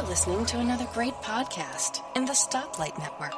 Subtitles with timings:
[0.00, 3.36] You're listening to another great podcast in the Stoplight Network.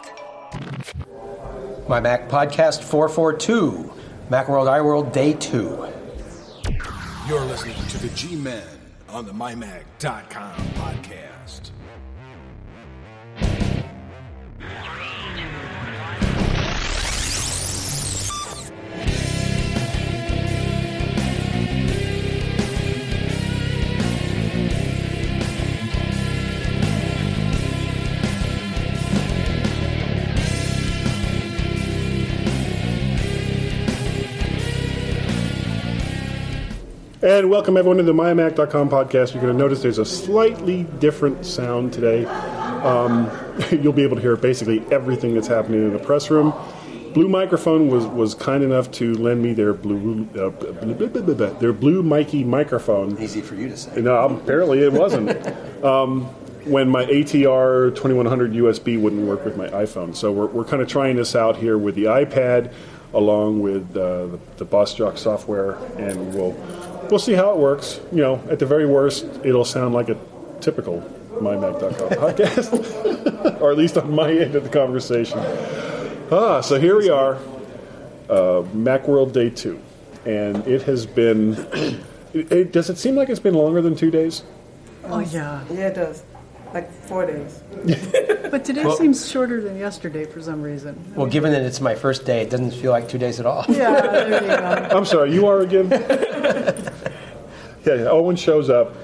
[1.89, 3.93] My Mac Podcast 442,
[4.31, 5.89] Macworld iWorld Day 2.
[7.27, 8.63] You're listening to the G Men
[9.09, 11.32] on the MyMac.com podcast.
[37.25, 39.33] And welcome everyone to the MyMac.com podcast.
[39.33, 42.25] You're going to notice there's a slightly different sound today.
[42.25, 43.31] Um,
[43.71, 46.53] you'll be able to hear basically everything that's happening in the press room.
[47.15, 50.51] Blue Microphone was, was kind enough to lend me their blue uh,
[51.61, 53.17] their blue Mikey microphone.
[53.23, 54.01] Easy for you to say.
[54.01, 55.31] No, apparently it wasn't.
[55.85, 56.25] um,
[56.65, 60.17] when my ATR 2100 USB wouldn't work with my iPhone.
[60.17, 62.73] So we're, we're kind of trying this out here with the iPad
[63.15, 66.57] along with uh, the, the Boss Jock software, and we'll
[67.13, 68.01] we'll see how it works.
[68.11, 70.17] You know, at the very worst, it'll sound like a
[70.61, 71.01] typical
[71.35, 75.39] MyMac.com podcast, or at least on my end of the conversation.
[76.33, 77.35] Ah, so here we are,
[78.31, 79.79] uh, Macworld Day Two,
[80.25, 81.53] and it has been.
[82.33, 84.43] It, it- does it seem like it's been longer than two days?
[85.05, 85.63] Oh, yeah.
[85.71, 86.23] Yeah, it does.
[86.73, 87.63] Like four days.
[88.53, 90.95] But today Well- seems shorter than yesterday for some reason.
[91.17, 93.65] Well, given that it's my first day, it doesn't feel like two days at all.
[93.69, 94.97] Yeah, there you go.
[94.99, 95.89] I'm sorry, you are again.
[97.85, 98.95] yeah, Owen shows up.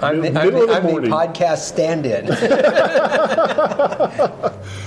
[0.00, 2.28] I'm the, Mid- I'm middle the, of the I'm the podcast stand-in.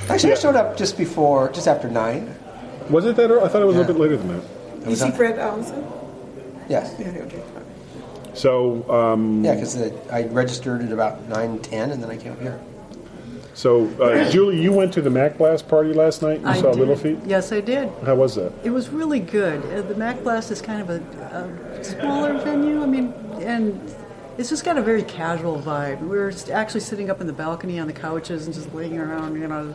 [0.10, 2.34] Actually, I showed up just before, just after nine.
[2.90, 3.44] Was it that early?
[3.44, 4.44] I thought it was a little bit later than that.
[4.84, 5.86] You was see Fred Allison?
[6.70, 6.96] Yes.
[7.00, 7.44] Yeah, okay.
[8.34, 9.76] So, um, Yeah, because
[10.12, 12.60] I registered at about nine ten, and then I came up here.
[13.58, 16.42] So uh, Julie, you went to the Mac Blast party last night.
[16.42, 16.80] You I saw did.
[16.80, 17.18] Little Feet.
[17.26, 17.90] Yes, I did.
[18.06, 18.54] How was that?
[18.64, 19.64] It was really good.
[19.74, 21.00] Uh, the Mac Blast is kind of a,
[21.80, 22.84] a smaller venue.
[22.84, 23.82] I mean, and
[24.38, 26.00] it's just got a very casual vibe.
[26.02, 29.36] We were actually sitting up in the balcony on the couches and just laying around,
[29.42, 29.74] you know,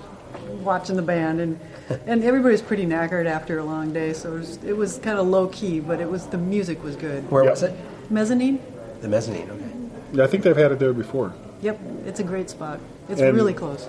[0.63, 1.59] watching the band, and
[2.07, 4.13] and everybody was pretty knackered after a long day.
[4.13, 6.95] So it was, it was kind of low key, but it was the music was
[6.95, 7.29] good.
[7.31, 7.51] Where Yeah.
[7.51, 7.75] was it?
[8.11, 8.61] Mezzanine.
[9.01, 9.51] The mezzanine.
[9.51, 9.65] Okay.
[10.13, 11.35] Yeah, I think they've had it there before.
[11.63, 12.79] Yep, it's a great spot.
[13.13, 13.87] It's And- really close.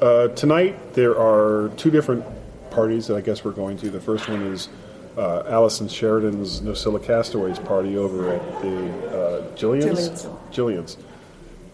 [0.00, 2.24] Uh, tonight there are two different
[2.70, 3.88] parties that I guess we're going to.
[3.90, 4.68] The first one is
[5.16, 8.76] uh, Allison Sheridan's Nosilla Castaways party over at the
[9.08, 10.26] uh, Jillian's.
[10.52, 10.98] Jillian's.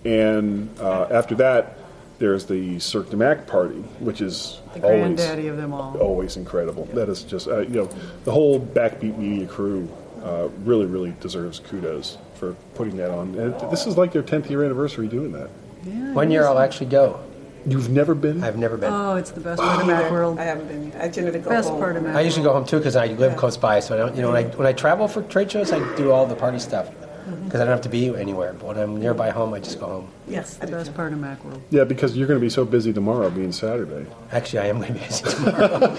[0.05, 1.79] And uh, after that,
[2.19, 5.97] there's the Cirque du Mac party, which is The always granddaddy of them all.
[5.99, 6.85] always incredible.
[6.95, 7.89] That is just uh, you know
[8.25, 9.89] the whole Backbeat Media crew
[10.23, 13.35] uh, really really deserves kudos for putting that on.
[13.35, 15.51] And this is like their 10th year anniversary doing that.
[15.85, 16.47] Yeah, One year.
[16.47, 17.21] I'll actually go.
[17.67, 18.43] You've never been?
[18.43, 18.93] I've never been.
[18.93, 20.39] Oh, it's the best oh, part of Macworld.
[20.39, 21.01] I haven't been.
[21.01, 21.79] I generally go Best home.
[21.79, 22.17] part of Macworld.
[22.17, 23.79] I usually go home too because I live close by.
[23.81, 26.11] So I don't, you know, when I when I travel for trade shows, I do
[26.11, 27.45] all the party stuff mm-hmm.
[27.45, 28.53] because I don't have to be anywhere.
[28.53, 30.09] But when I'm nearby home, I just go home.
[30.27, 30.77] Yes, I The do.
[30.79, 31.61] best part of Macworld.
[31.71, 34.07] Yeah, because you're going to be so busy tomorrow, being Saturday.
[34.33, 35.95] Actually, I am going to be busy tomorrow.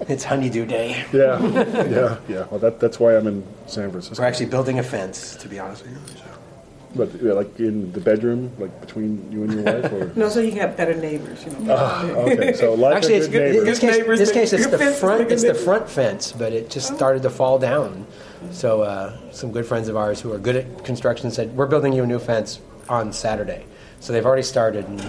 [0.08, 1.04] it's honeydew day.
[1.12, 1.40] Yeah,
[1.86, 2.46] yeah, yeah.
[2.50, 4.22] Well, that, that's why I'm in San Francisco.
[4.22, 6.29] We're actually building a fence, to be honest with you.
[6.94, 7.06] So.
[7.06, 10.40] But yeah, like in the bedroom, like between you and your wife, or No, so
[10.40, 11.74] you can have better neighbors, you know.
[12.26, 12.52] okay.
[12.52, 13.64] So like Actually, a it's good in neighbor.
[13.64, 15.30] this case, Neighbors this case it's the front.
[15.30, 18.06] It's the front fence, but it just started to fall down.
[18.50, 21.92] So uh, some good friends of ours who are good at construction said, "We're building
[21.92, 23.64] you a new fence on Saturday."
[24.00, 24.86] So they've already started.
[24.86, 25.00] And,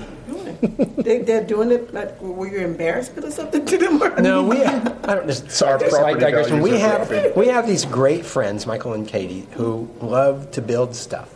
[0.97, 1.93] they, they're doing it.
[1.93, 4.03] Like, were you embarrassed or something to them?
[4.03, 4.63] Or no, we.
[4.63, 4.79] I
[5.15, 5.27] don't.
[5.27, 6.61] Just, Our slight property digression.
[6.61, 7.35] We have dropping.
[7.35, 11.33] we have these great friends, Michael and Katie, who love to build stuff.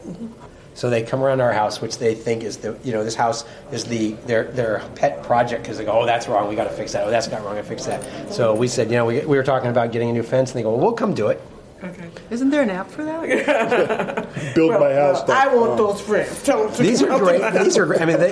[0.75, 3.45] So they come around our house, which they think is the you know this house
[3.71, 6.69] is the their their pet project because they go, oh that's wrong, we got to
[6.75, 7.07] fix that.
[7.07, 8.33] Oh that's not wrong, I fix that.
[8.33, 10.59] So we said, you know, we, we were talking about getting a new fence, and
[10.59, 11.41] they go, well, we'll come do it.
[11.83, 12.09] Okay.
[12.29, 14.29] Isn't there an app for that?
[14.55, 15.29] Build my Well, house.
[15.29, 16.41] I want those friends.
[16.43, 17.53] Tell them to These are great.
[17.63, 18.01] These are great.
[18.01, 18.31] I mean, they,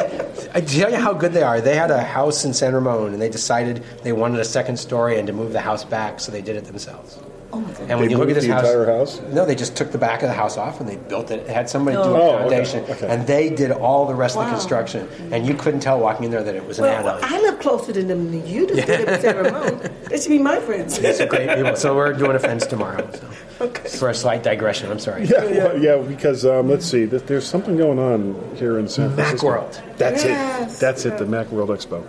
[0.53, 1.59] I tell you how good they are.
[1.61, 5.19] They had a house in San Ramon, and they decided they wanted a second story
[5.19, 7.19] and to move the house back, so they did it themselves.
[7.53, 7.79] Oh my God.
[7.81, 9.21] And when They you look at this the house, entire house?
[9.31, 11.45] no, they just took the back of the house off and they built it.
[11.45, 13.07] They had somebody do a Oh, okay, foundation, okay.
[13.07, 14.57] and they did all the rest of the Wow.
[14.57, 15.07] construction.
[15.31, 17.19] And you couldn't tell walking in there that it was an Well, add-on.
[17.31, 18.73] I live closer to them than you do.
[18.75, 20.97] They live in San They should be my friends.
[20.97, 21.75] These are great people.
[21.75, 23.07] So we're doing a fence tomorrow.
[23.13, 23.65] So.
[23.65, 23.87] Okay.
[23.89, 25.25] For a slight digression, I'm sorry.
[25.25, 29.13] Yeah, well, yeah, because um, let's see, th- there's something going on here in San
[29.13, 29.47] Francisco.
[29.47, 29.97] Macworld.
[29.97, 30.79] That's Yes, it.
[30.79, 31.09] That's it.
[31.11, 31.17] yeah.
[31.19, 32.03] The MacWorld Expo.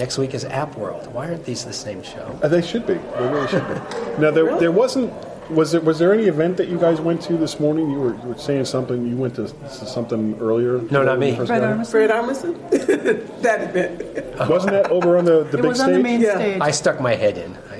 [0.00, 1.12] Next week is App World.
[1.12, 2.38] Why aren't these the same show?
[2.42, 2.94] Uh, they should be.
[2.94, 3.74] They really should be.
[4.18, 5.12] Now there, there wasn't
[5.50, 7.90] was there was there any event that you guys went to this morning?
[7.90, 9.06] You were, you were saying something.
[9.06, 10.78] You went to s- something earlier.
[10.90, 11.46] No, not when me.
[11.46, 11.76] Fred got?
[11.78, 11.90] Armisen?
[11.90, 12.60] Fred Armisen?
[13.42, 14.48] that event.
[14.48, 15.92] Wasn't that over on the, the It big was stage?
[15.96, 16.36] the main Yeah.
[16.36, 16.60] stage.
[16.62, 17.54] I stuck my head in.
[17.70, 17.76] I,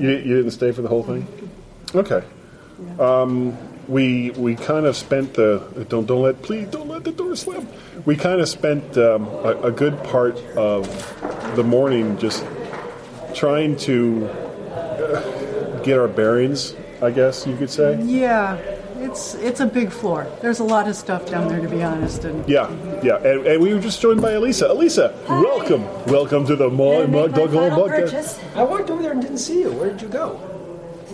[0.00, 1.26] You, you didn't stay for the whole thing.
[1.92, 2.22] Okay.
[3.00, 3.56] Um,
[3.88, 7.68] we we kind of spent the don't don't let please don't let the door slam.
[8.04, 10.86] We kind of spent um, a, a good part of
[11.56, 12.44] the morning just
[13.34, 16.74] trying to uh, get our bearings.
[17.02, 18.00] I guess you could say.
[18.02, 18.54] Yeah,
[18.98, 20.26] it's it's a big floor.
[20.40, 22.24] There's a lot of stuff down there, to be honest.
[22.24, 22.70] And Yeah,
[23.02, 24.70] yeah, and, and we were just joined by Elisa.
[24.70, 28.00] Elisa, welcome, welcome to the My Gonna make Mug Dog Home final podcast.
[28.00, 28.40] purchase.
[28.54, 29.72] I walked over there and didn't see you.
[29.72, 30.53] Where did you go?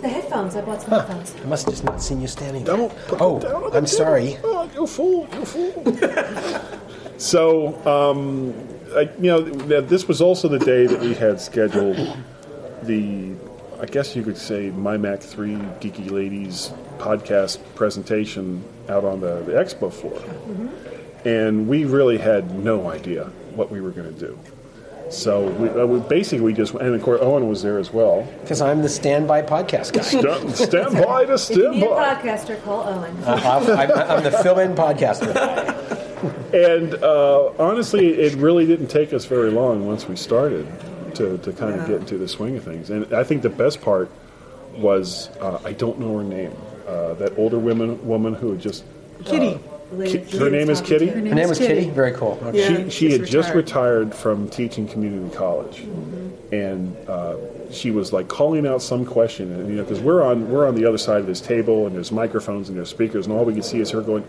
[0.01, 0.55] The headphones.
[0.55, 1.35] I bought some headphones.
[1.43, 2.75] I must have just not seen you standing there.
[2.75, 3.87] Don't put oh, down on I'm table.
[3.87, 4.37] sorry.
[4.43, 5.27] Oh, you fool!
[5.33, 7.17] You fool!
[7.17, 8.53] so, um,
[8.95, 9.41] I, you know,
[9.81, 11.97] this was also the day that we had scheduled
[12.83, 13.35] the,
[13.79, 19.41] I guess you could say, My Mac Three Geeky Ladies podcast presentation out on the,
[19.43, 20.19] the expo floor,
[21.25, 23.25] and we really had no idea
[23.55, 24.39] what we were going to do.
[25.11, 28.27] So we, uh, we basically we just and of course Owen was there as well.
[28.41, 30.01] Because I'm the standby podcast guy.
[30.01, 32.15] Stand, stand by to If you stand need a by.
[32.15, 33.15] podcaster, call Owen.
[33.25, 35.31] I'm, I'm, I'm the fill-in podcaster.
[36.53, 40.67] And uh, honestly, it really didn't take us very long once we started
[41.15, 42.89] to, to kind of get into the swing of things.
[42.89, 44.09] And I think the best part
[44.75, 46.53] was uh, I don't know her name.
[46.87, 48.83] Uh, that older woman woman who had just
[49.25, 49.59] Kitty.
[50.05, 51.07] Ki- her name is Kitty.
[51.07, 51.89] Her Her name is Kitty.
[51.89, 52.39] Very cool.
[52.53, 54.07] Yeah, she she she's had just retired.
[54.09, 55.83] retired from teaching community college,
[56.51, 57.35] and uh,
[57.71, 60.75] she was like calling out some question, and you know, because we're on we're on
[60.75, 63.53] the other side of this table, and there's microphones and there's speakers, and all we
[63.53, 64.23] can see is her going,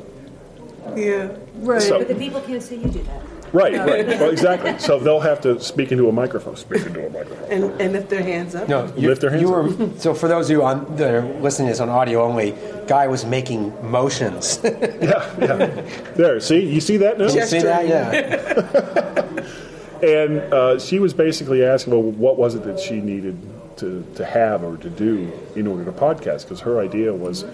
[0.97, 1.29] Yeah.
[1.57, 1.81] Right.
[1.81, 3.23] So- But the people can't see you do that.
[3.53, 4.79] Right, right, well, exactly.
[4.79, 7.51] So they'll have to speak into a microphone, speak into a microphone.
[7.51, 8.69] And, and lift their hands up.
[8.69, 9.99] No, you, Lift their hands you up.
[9.99, 12.55] So for those of you on that are listening to this on audio only,
[12.87, 14.61] Guy was making motions.
[15.03, 15.67] Yeah, yeah.
[16.15, 17.29] There, see, you see that now?
[17.29, 17.89] see that?
[17.89, 19.29] Yeah.
[20.03, 23.39] And uh, she was basically asking, well, what was it that she needed
[23.77, 26.43] to, to have or to do in order to podcast?
[26.43, 27.45] Because her idea was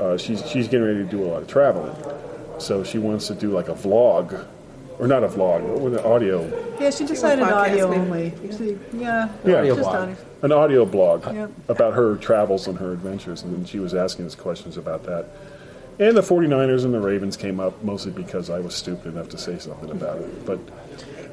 [0.00, 1.94] uh, she's, she's getting ready to do a lot of traveling.
[2.58, 4.46] So she wants to do like a vlog,
[5.00, 6.46] or not a vlog, what was it, audio,
[6.78, 8.32] Yeah, she decided podcast, audio only.
[8.50, 9.58] See, yeah, Yeah.
[9.58, 9.94] Audio just blog.
[10.02, 10.16] audio.
[10.42, 11.50] an audio blog Yep.
[11.68, 13.42] about her travels and her adventures.
[13.42, 15.26] And then she was asking us questions about that.
[15.98, 19.38] And the 49ers and the Ravens came up mostly because I was stupid enough to
[19.38, 20.46] say something about it.
[20.46, 20.58] But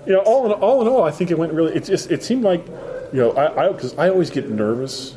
[0.06, 1.74] you know, all in all, in all I think it went really.
[1.76, 2.66] It just it seemed like
[3.14, 5.16] you know I because I, always get nervous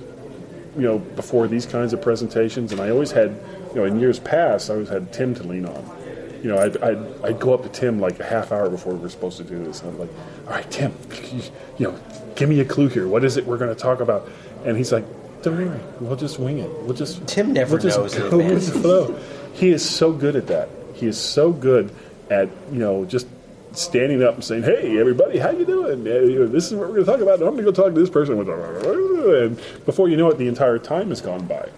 [0.76, 3.30] you know before these kinds of presentations, and I always had
[3.70, 5.99] you know in years past I always had Tim to lean on.
[6.42, 9.00] You know, I'd, I'd, I'd go up to Tim like a half hour before we
[9.00, 10.10] were supposed to do this, and I'm like,
[10.46, 10.94] "All right, Tim,
[11.32, 11.42] you,
[11.78, 12.00] you know,
[12.34, 13.06] give me a clue here.
[13.06, 14.28] What is it we're going to talk about?"
[14.64, 15.04] And he's like,
[15.42, 16.70] "Don't worry, we'll just wing it.
[16.82, 19.18] We'll just Tim never we'll just knows go with the flow."
[19.52, 20.68] He is so good at that.
[20.94, 21.94] He is so good
[22.30, 23.26] at you know just
[23.72, 26.04] standing up and saying, "Hey, everybody, how you doing?
[26.04, 27.34] Know, this is what we're going to talk about.
[27.34, 30.78] I'm going to go talk to this person." And before you know it, the entire
[30.78, 31.68] time has gone by.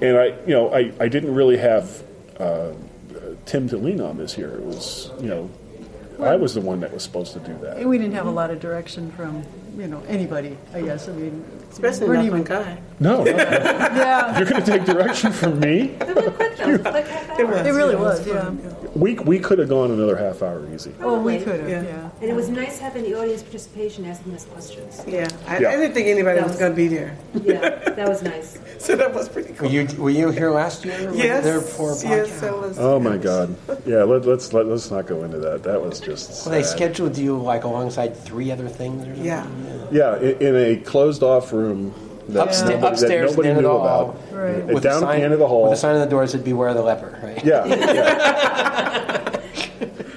[0.00, 2.02] And I, you know, I, I didn't really have
[2.38, 2.72] uh,
[3.46, 4.54] Tim to lean on this year.
[4.54, 5.50] It was, you know,
[6.20, 7.84] I was the one that was supposed to do that.
[7.84, 9.44] We didn't have a lot of direction from,
[9.76, 11.08] you know, anybody, I guess.
[11.08, 12.78] I mean, Especially weren't not even- Guy.
[12.98, 13.30] No, no.
[13.36, 15.90] Yeah, you're going to take direction from me.
[16.00, 16.90] It went quick though.
[16.90, 17.46] Like half hour.
[17.46, 17.66] was.
[17.66, 18.50] it really it was, was yeah.
[18.94, 20.92] We, we could have gone another half hour easy.
[21.00, 21.82] Oh, we could have, Yeah.
[21.82, 22.10] yeah.
[22.22, 25.02] And it was nice having the audience participation asking us questions.
[25.06, 25.28] Yeah.
[25.46, 25.68] I, Yeah.
[25.70, 27.16] I didn't think anybody That was was- going to be there.
[27.42, 27.58] Yeah,
[27.90, 28.58] that was nice.
[28.78, 29.70] So that was pretty Were cool.
[29.70, 31.10] you were you here last year?
[31.10, 31.42] Were yes.
[31.42, 32.02] there for a podcast?
[32.28, 32.78] yes, that was.
[32.78, 33.56] Oh my God!
[33.86, 35.62] Yeah, let, let's let, let's not go into that.
[35.64, 36.46] That was just.
[36.46, 39.24] Well, they scheduled you like alongside three other things or something?
[39.24, 39.46] Yeah.
[39.90, 41.94] Yeah, in, in a closed off room.
[42.28, 43.80] That Upsta- nobody, upstairs that nobody at the end knew of
[44.10, 44.32] about.
[44.32, 44.64] Right.
[44.66, 45.62] With a down at sign- the end of the hall.
[45.64, 47.44] With a sign on the door that said "Beware the leper." Right?
[47.44, 47.64] Yeah.
[47.66, 49.22] yeah.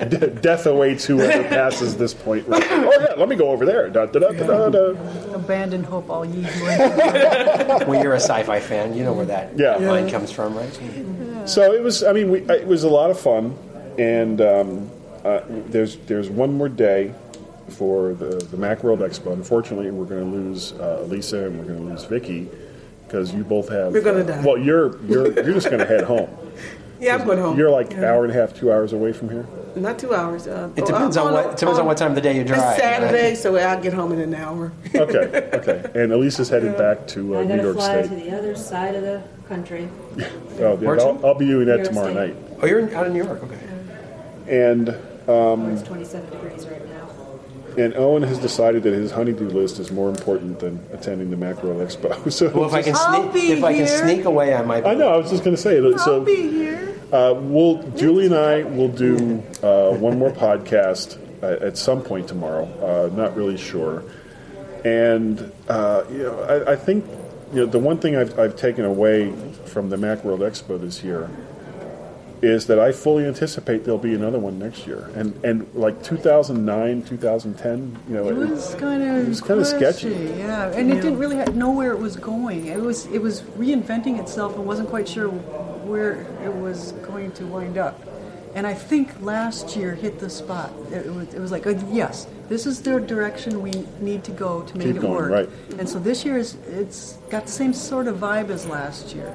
[0.10, 2.48] De- Death awaits whoever passes this point.
[2.48, 2.64] Right.
[2.72, 3.90] Oh yeah, let me go over there.
[3.90, 5.34] Da, da, da, da, da, da.
[5.36, 7.86] Abandon hope, all ye who enter.
[7.86, 9.76] When you're a sci-fi fan, you know where that Yeah.
[9.76, 10.80] line comes from, right?
[11.46, 12.04] So it was.
[12.04, 13.56] I mean, we, it was a lot of fun,
[14.00, 14.90] and um,
[15.24, 17.14] uh, there's there's one more day
[17.70, 19.34] for the the Macworld Expo.
[19.34, 22.50] Unfortunately, we're going to lose uh, Lisa and we're going to lose Vicky
[23.06, 23.94] because you both have.
[23.94, 24.44] We're gonna uh, die.
[24.46, 26.30] Well, you're you're you're just going to head home.
[27.02, 27.58] Yeah, I'm going home.
[27.58, 28.12] You're like Yeah.
[28.12, 29.48] hour and a half, two hours away from here.
[29.74, 30.48] Not two hours.
[30.48, 32.60] Uh, It depends on what- it depends on what time of the day you drive,
[32.74, 33.38] It's Saturday, right?
[33.38, 34.74] so I'll get home in an hour.
[34.94, 35.90] Okay, okay.
[35.96, 38.10] And Elisa's headed back to uh, I New gotta York fly State.
[38.20, 39.88] to the other side of the country.
[40.60, 42.36] Oh, yeah, I'll, I'll be doing that tomorrow State.
[42.36, 42.58] night.
[42.62, 43.42] Oh, you're in, out in New York.
[43.44, 43.60] Okay.
[44.50, 44.90] And
[45.26, 46.89] Where it's 27 degrees right now.
[47.80, 51.80] And Owen has decided that his honeydew list is more important than attending the Macworld
[51.86, 52.30] Expo.
[52.32, 53.98] So Well, if I can I'll sneak, be if I can here.
[54.00, 54.86] sneak away, I might.
[54.86, 55.10] I know.
[55.14, 55.78] I was just going to say.
[55.80, 56.96] I'll So be here.
[57.12, 62.28] uh, we'll Julie and I will do uh, one more podcast at, at some point
[62.28, 62.66] tomorrow.
[63.12, 64.04] Uh, not really sure.
[64.86, 67.06] And uh, you know, I, I think
[67.54, 69.32] you know the one thing I've, I've taken away
[69.66, 71.30] from the Macworld Expo this year
[72.42, 75.10] is that I fully anticipate there'll be another one next year.
[75.16, 80.10] And and like 2009, 2010, you know, It was kind of it was kinda sketchy.
[80.38, 82.68] yeah, and it didn't really know where it was going.
[82.68, 87.46] It was it was reinventing itself and wasn't quite sure where it was going to
[87.46, 88.00] wind up.
[88.56, 90.72] And I think last year hit the spot.
[90.92, 94.32] It, it was, it was like, uh, yes, this is the direction we need to
[94.32, 95.32] go to make Keep it going, work.
[95.32, 95.50] right.
[95.78, 99.34] And so this year is it's got the same sort of vibe as last year.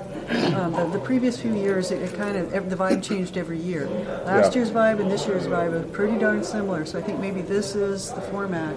[0.57, 3.87] Um, the, the previous few years, it, it kind of the vibe changed every year.
[4.27, 4.61] Last Yeah.
[4.61, 6.85] year's vibe and this year's vibe are pretty darn similar.
[6.85, 8.75] So I think maybe this is the format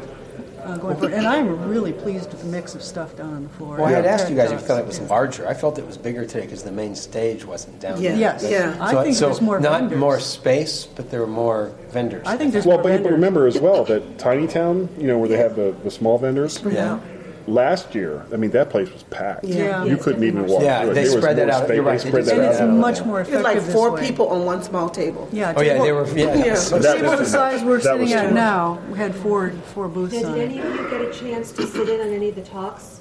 [0.68, 1.14] uh, going forward.
[1.14, 3.78] And I'm really pleased with the mix of stuff down on the floor.
[3.78, 4.12] Well, I had Yeah.
[4.12, 5.48] asked you guys if you thought it was larger.
[5.48, 8.12] I felt it was bigger today because the main stage wasn't down Yeah.
[8.12, 8.20] there.
[8.20, 8.76] Yes, Yeah.
[8.80, 10.00] I think so there's more not vendors.
[10.00, 12.24] more space, but there were more vendors.
[12.28, 15.18] I think there's Well, more but, but remember as well that Tiny Town, you know,
[15.18, 16.60] where they have the, the small vendors.
[16.70, 17.00] Yeah.
[17.48, 19.46] Last year, I mean, that place was packed.
[19.46, 19.86] Yeah.
[19.86, 20.94] You couldn't even walk Yeah, through it.
[20.96, 21.70] they There was spread that more out.
[21.74, 22.70] You're right, They they spread did that and spread it's that out.
[22.70, 22.76] out.
[22.78, 24.02] much more It's effective like this four way.
[24.06, 25.30] people on one small table.
[25.32, 26.06] Yeah, Oh yeah, they were.
[26.10, 28.24] Yeah, Yeah, so- That table was the too size we're That was sitting too at
[28.26, 28.34] much.
[28.34, 31.66] now we had four four booths Did on any of you get a chance to
[31.68, 33.00] sit in on any of the talks?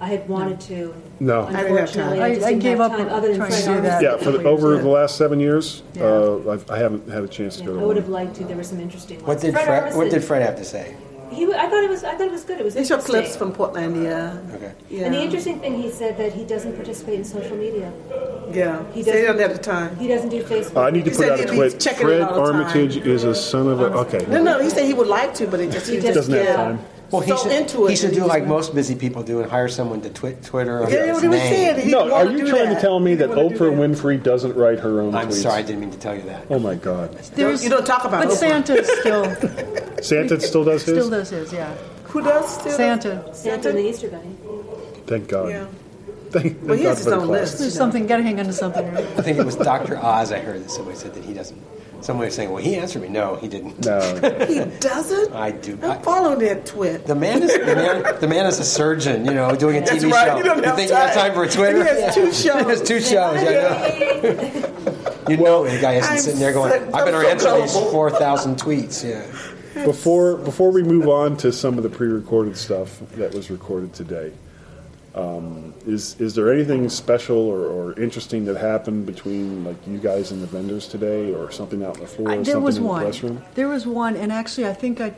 [0.00, 0.94] I had wanted to.
[1.18, 1.40] No.
[1.40, 2.20] I didn't have Unfortunately.
[2.20, 3.76] I, I- just I didn't gave have up time on other than trying to Fred
[3.76, 4.00] do that.
[4.00, 4.02] Armisen.
[4.02, 6.04] Yeah, for the, over the last seven years, Yeah.
[6.04, 8.12] uh, I've, I haven't had a chance to Yeah, go to I would have one.
[8.26, 8.44] liked to.
[8.44, 9.26] There were some interesting ones.
[9.28, 9.96] What did Fred Fred?
[9.96, 10.94] What did Fred have to say?
[11.30, 12.04] He, I thought it was.
[12.04, 12.58] I thought it was good.
[12.60, 14.54] It was They show clips from Portlandia.
[14.54, 14.72] Okay.
[14.90, 15.04] Yeah.
[15.06, 17.92] And the interesting thing, he said that he doesn't participate in social media.
[18.52, 18.82] Yeah.
[18.92, 19.96] He He they doesn't- don't have the time.
[19.96, 20.76] He doesn't do Facebook.
[20.76, 21.80] Uh, I need to He put said out a tweet.
[21.80, 22.60] checking it Fred all the time.
[22.62, 23.86] Armitage is a son of a.
[24.04, 24.24] Okay.
[24.28, 24.60] No, no.
[24.62, 26.78] He said he would like to, but it just he, He just doesn't have time.
[27.10, 27.52] Well, he so should.
[27.52, 27.90] into it.
[27.90, 30.82] he should do like went- most busy people do and hire someone to twi- Twitter.
[30.84, 31.76] under Yeah, his what he was name.
[31.76, 31.90] saying.
[31.90, 32.74] No, are you trying that.
[32.74, 33.80] to tell me that wanted to do Oprah that.
[34.02, 35.42] Winfrey doesn't write her own I'm tweets?
[35.42, 36.44] sorry, I didn't mean to tell you that.
[36.50, 37.14] Oh my God.
[37.34, 38.36] There's- you don't talk about But Oprah.
[38.36, 40.94] Santa still Santa still does his?
[40.96, 41.74] still does his, yeah.
[42.04, 42.72] Who does still?
[42.72, 43.34] Santa.
[43.34, 44.36] Santa and the Easter Bunny.
[45.06, 45.48] Thank God.
[45.50, 45.66] Yeah.
[46.30, 47.40] Thank, thank Well, he God has for his the own class.
[47.40, 47.58] list.
[47.60, 48.06] There's something.
[48.06, 48.86] Got to hang on to something.
[48.92, 49.04] Right?
[49.16, 49.96] I think it was Dr.
[49.96, 50.30] Oz.
[50.30, 51.58] I heard that somebody said that he doesn't.
[52.00, 53.84] Someone was saying, "Well, he answered me." No, he didn't.
[53.84, 53.98] No.
[54.48, 55.32] He doesn't.
[55.34, 55.78] I do.
[55.82, 57.06] I'm I- following that twit.
[57.06, 58.20] The man is the man.
[58.20, 59.24] The man is a surgeon.
[59.24, 60.28] You know, doing a That's TV right.
[60.28, 60.36] show.
[60.38, 61.32] You don't have think you have time.
[61.32, 61.82] time for a Twitter?
[61.82, 62.36] He has two shows.
[62.42, 62.88] he has shows.
[62.88, 63.38] two shows.
[63.38, 64.74] I know.
[65.28, 67.90] You know, the guy isn't I'm sitting there going, "I better I'm so answer these
[67.92, 69.84] four thousand tweets." Yeah.
[69.84, 74.32] Before before we move on to some of the pre-recorded stuff that was recorded today,
[75.18, 80.30] um, is is there anything special or, or interesting that happened between like you guys
[80.32, 82.76] and the vendors today, or something out on the floor, I- or there something was
[82.78, 83.12] in the one.
[83.22, 83.42] room?
[83.54, 85.12] There was one, and actually, I think I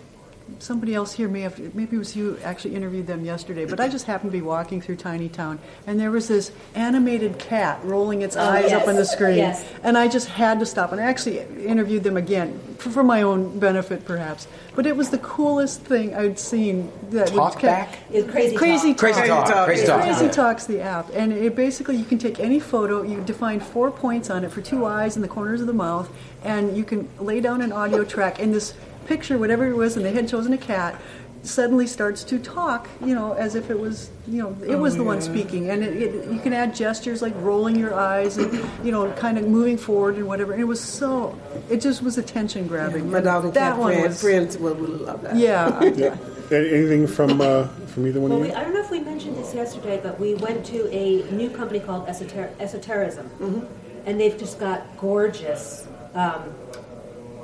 [0.59, 3.65] somebody else here may have maybe it was you actually interviewed them yesterday.
[3.65, 7.39] But I just happened to be walking through Tiny Town, and there was this animated
[7.39, 8.83] cat rolling its oh, eyes Oh, yes.
[8.83, 9.65] up on the screen, Yes.
[9.83, 10.93] and I just had to stop.
[10.93, 14.47] And I actually interviewed them again for, for my own benefit, perhaps.
[14.77, 16.91] But it was the coolest thing I'd seen.
[17.11, 17.99] That Talk would- back?
[18.11, 18.57] It's crazy.
[18.57, 19.01] Crazy talk.
[19.01, 19.47] Crazy talk.
[19.49, 19.67] Talk.
[19.67, 20.03] Crazy talk.
[20.03, 20.31] Crazy Yeah.
[20.31, 23.03] Talk's the app, and it basically you can take any photo.
[23.03, 26.09] You define four points on it for two eyes and the corners of the mouth,
[26.45, 28.41] and you can lay down an audio track.
[28.41, 28.75] And this
[29.11, 30.95] picture, whatever it was, and they had chosen a cat,
[31.43, 32.89] suddenly starts to talk.
[33.05, 35.69] You know, as if it was you know it was the one speaking.
[35.71, 38.53] And it, it, you can add gestures like rolling your eyes and
[38.87, 40.53] you know kind of moving forward and whatever.
[40.53, 41.37] And it was so
[41.69, 43.11] it just was attention grabbing.
[43.11, 45.37] My dog and that cat one friends, was friends will really love that.
[45.37, 45.83] yeah.
[46.05, 46.17] Yeah.
[46.53, 48.59] Anything from uh, from either one Well, of we, you?
[48.59, 51.79] I don't know if we mentioned this yesterday, but we went to a new company
[51.79, 53.61] called Esoter- Esoterism, Mm-hmm.
[54.07, 56.43] and they've just got gorgeous um,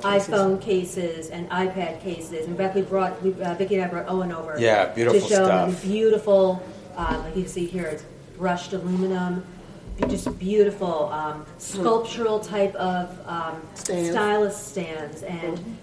[0.01, 2.47] iPhone cases and iPad cases.
[2.47, 4.55] In fact, we brought we, uh, Vicki and I brought Owen over.
[4.59, 5.83] Yeah, beautiful to show him stuff.
[5.83, 6.63] beautiful,
[6.95, 8.03] um, like you can see here, it's
[8.37, 9.43] brushed aluminum.
[10.07, 14.11] Just beautiful um, sculptural type of um, Stands.
[14.11, 15.77] stylus stands and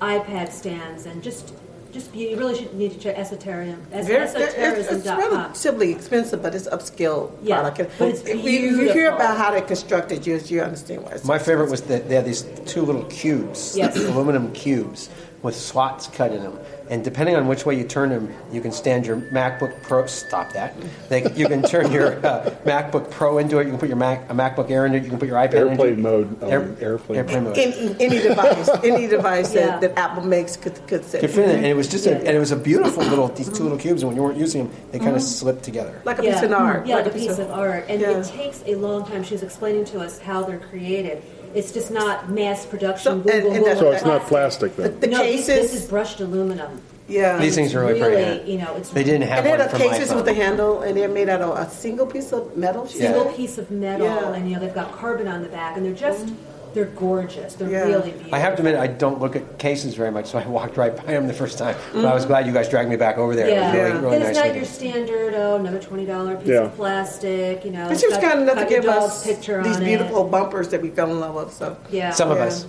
[0.00, 1.54] iPad stands and just
[1.92, 6.54] just you really should need to check esoterium es- Very, it's, it's relatively expensive, but
[6.54, 7.92] it's upscale Yeah, product.
[7.98, 8.50] but it's if you,
[8.82, 11.12] you hear about how they constructed you, you understand why.
[11.12, 13.96] It's My favorite was that they had these two little cubes, Yes.
[14.10, 15.10] aluminum cubes
[15.42, 16.58] with slots cut in them.
[16.90, 20.06] And depending on which way you turn them, you can stand your MacBook Pro.
[20.06, 20.74] Stop that.
[21.08, 23.64] They, you can turn your uh, MacBook Pro into it.
[23.66, 25.04] You can put your Mac, a MacBook Air into it.
[25.04, 25.90] You can put your iPad into it.
[25.90, 26.42] Airplane mode.
[26.42, 27.18] Um, Air- airplane.
[27.18, 27.58] airplane mode.
[27.58, 29.78] any, any device, any device Yeah.
[29.78, 31.20] that, that Apple makes could could sit.
[31.20, 31.56] Could fit in it.
[31.58, 34.02] And it was just a, and it was a beautiful little these two little cubes.
[34.02, 36.02] And when you weren't using them, they kind of slipped together.
[36.04, 36.88] like a piece of art.
[36.88, 37.84] Yeah, like like a piece of art.
[37.88, 38.18] And Yeah.
[38.18, 39.22] it takes a long time.
[39.22, 41.22] She was explaining to us how they're created.
[41.54, 43.02] It's just not mass production.
[43.02, 44.98] So- Google, and- and Google that's- So it's not plastic then.
[45.00, 46.80] The no, this- cases- This is brushed aluminum.
[47.08, 47.38] Yeah.
[47.38, 48.52] These things are really, really, pretty.
[48.52, 50.16] you know, it's They didn't have And they one had for the my cases phone.
[50.18, 52.86] with the handle, and they're made out of a single piece of metal.
[52.86, 53.34] she single said?
[53.36, 54.32] piece of metal, Yeah.
[54.34, 56.34] and you know they've got carbon on the back, and they're just mm-hmm.
[56.74, 57.54] They're gorgeous.
[57.54, 57.84] They're Yeah.
[57.84, 58.34] really beautiful.
[58.34, 60.94] I have to admit, I don't look at cases very much, so I walked right
[60.96, 61.74] by them the first time.
[61.92, 63.48] But I was glad you guys dragged me back over there.
[63.48, 64.00] Yeah, It was really, Yeah.
[64.00, 64.36] really and nice.
[64.36, 66.60] it's not your standard oh another twenty dollar piece Yeah.
[66.62, 67.86] of plastic, you know.
[67.88, 70.30] But she was kind enough to give us picture these beautiful It.
[70.30, 71.52] bumpers that we fell in love with.
[71.52, 72.66] So Yeah, Some of us.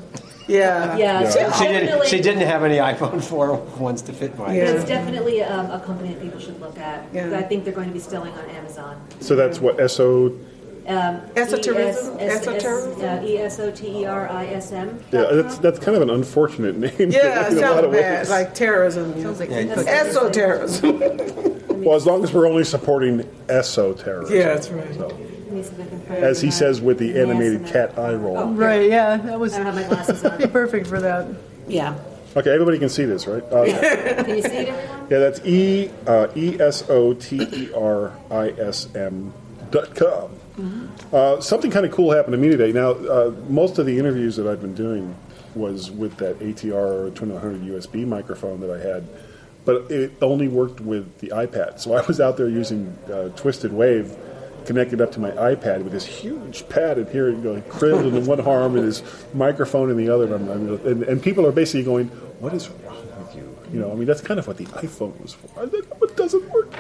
[0.47, 4.55] yeah, Yeah, so She didn't, she didn't have any iPhone 4 ones to fit mine.
[4.55, 4.63] Yeah.
[4.71, 7.05] It's definitely um, a company that people should look at.
[7.13, 7.37] Yeah.
[7.37, 8.95] I think they're going to be selling on Amazon.
[9.19, 10.31] So that's what SO.
[10.87, 12.19] Um, Esoterism?
[12.19, 13.21] ES- Esoterism?
[13.21, 14.99] uh, E S O T E R I S M.
[15.11, 16.91] Yeah, that's that's kind of an unfortunate name.
[16.97, 16.97] Yeah,
[17.47, 18.29] it in a lot sounds bad, ways.
[18.31, 19.21] like terrorism.
[19.21, 21.83] Sounds like Yeah, you esoterrorism.
[21.83, 24.35] well, as long as we're only supporting esotericism.
[24.35, 24.93] yeah, that's right.
[24.95, 27.97] So, Let me see if I can find as he says with the animated cat
[27.99, 28.37] eye roll.
[28.37, 28.51] Oh.
[28.53, 30.39] Right, yeah, that was I don't have my glasses on.
[30.51, 31.27] perfect for that.
[31.67, 31.95] Yeah.
[32.35, 33.43] Okay, everybody can see this, right?
[33.43, 33.65] Uh,
[34.23, 35.07] Can you see it, everyone?
[35.11, 39.31] yeah, that's E uh, E S O T E R I S M
[39.69, 40.31] dot com.
[41.13, 42.71] Uh, something kind of cool happened to me today.
[42.71, 45.15] Now, uh, most of the interviews that I've been doing
[45.55, 49.07] was with that ATR 2100 USB microphone that I had,
[49.65, 51.79] but it only worked with the iPad.
[51.79, 54.15] So I was out there using uh, Twisted Wave
[54.65, 58.25] connected up to my iPad with this huge pad in here, you know, cradled in
[58.25, 59.01] one arm and his
[59.33, 60.31] microphone in the other.
[60.33, 62.07] I'm- and, and people are basically going,
[62.39, 65.19] "What is wrong with you?" You know, I mean, that's kind of what the iPhone
[65.21, 65.47] was for.
[65.59, 66.71] I said, "No, it doesn't work."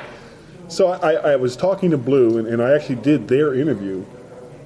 [0.71, 4.05] So I, I was talking to Blue, and, and I actually did their interview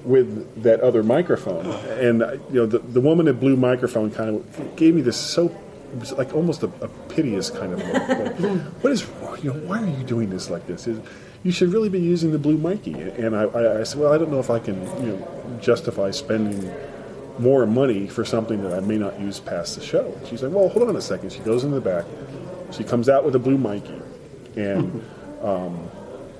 [0.04, 1.66] with that other microphone.
[1.98, 5.16] And uh, you know, the, the woman at Blue Microphone kind of gave me this
[5.16, 5.46] so
[5.92, 8.08] it was like almost a, a piteous kind of look.
[8.08, 9.06] Like, what is?
[9.42, 10.86] You know, why are you doing this like this?
[10.86, 11.00] Is-
[11.46, 12.92] you should really be using the Blue Mikey.
[12.92, 16.10] And I, I, I said, well, I don't know if I can, you know, justify
[16.10, 16.72] spending
[17.38, 20.12] more money for something that I may not use past the show.
[20.18, 21.32] And she's like, well, hold on a second.
[21.32, 22.04] She goes in the back.
[22.72, 24.02] She comes out with a Blue Mikey,
[24.56, 25.04] and
[25.40, 25.88] um,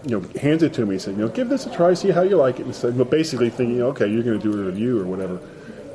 [0.06, 2.22] you know, hands it to me, saying, you know, give this a try, see how
[2.22, 2.66] you like it.
[2.66, 5.40] And said, but basically thinking, okay, you're going to do a review or whatever.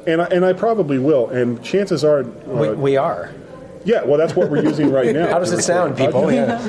[0.06, 1.30] And I, and I probably will.
[1.30, 3.34] And chances are, uh, We, we are.
[3.86, 5.28] Yeah, well, that's what we're using right now.
[5.30, 6.32] How does it sound, people?
[6.32, 6.60] Yeah.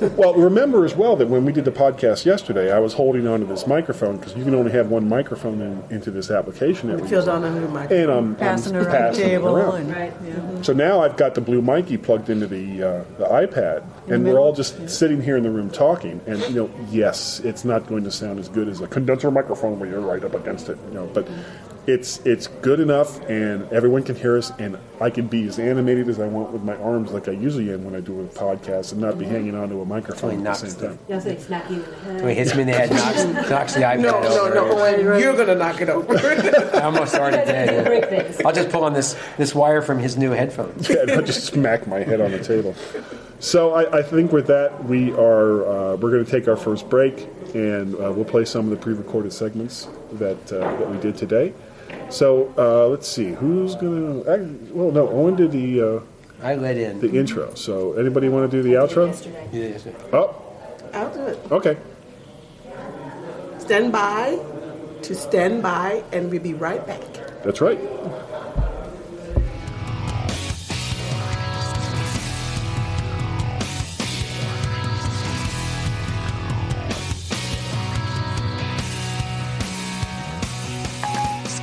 [0.18, 3.46] Well, remember as well that when we did the podcast yesterday, I was holding onto
[3.46, 6.88] this microphone because you can only have one microphone in, into this application.
[6.88, 7.28] That we Filled use.
[7.28, 7.98] on under the microphone.
[8.00, 9.76] and I'm Passing I'm around the passing it table around.
[9.76, 10.12] and Right.
[10.24, 10.62] yeah.
[10.62, 14.38] So now I've got the blue Mikey plugged into the uh, the iPad, and we're
[14.38, 16.20] all just sitting here in the room talking.
[16.26, 19.78] And you know, yes, it's not going to sound as good as a condenser microphone
[19.78, 20.78] where you're right up against it.
[20.88, 21.28] You know, but
[21.88, 26.08] it's it's good enough, and everyone can hear us, and I can be as animated
[26.10, 28.92] as I want with my arms, like I usually am when I do a podcast,
[28.92, 30.98] and not be hanging onto a microphone at the knocks same the- time.
[31.08, 32.20] Yeah, so it's smack you in the head.
[32.22, 34.54] When he hits me in the head, knocks, knocks the iPad No, no, over.
[34.54, 36.14] no, Owen, you're gonna knock it over.
[36.76, 37.46] I almost already did.
[37.70, 37.82] yeah.
[37.84, 38.40] Break things.
[38.44, 40.88] I'll just pull on this, this wire from his new headphones.
[40.90, 42.74] Yeah, and I just smack my head on the table.
[43.40, 46.88] So I, I think with that we are uh, we're going to take our first
[46.90, 51.16] break, and uh, we'll play some of the pre-recorded segments that uh, that we did
[51.16, 51.54] today.
[52.10, 54.72] So uh, let's see who's going to.
[54.72, 56.00] Well, no, Owen did the uh,
[56.42, 57.00] I let in.
[57.00, 57.54] the intro.
[57.54, 59.08] So anybody want to do the outro?
[59.08, 59.48] Yesterday.
[59.52, 60.34] Yeah, Oh,
[60.94, 61.38] I'll do it.
[61.52, 61.76] okay.
[63.58, 64.38] Stand by
[65.02, 67.02] to stand by, and we'll be right back.
[67.44, 67.78] That's right.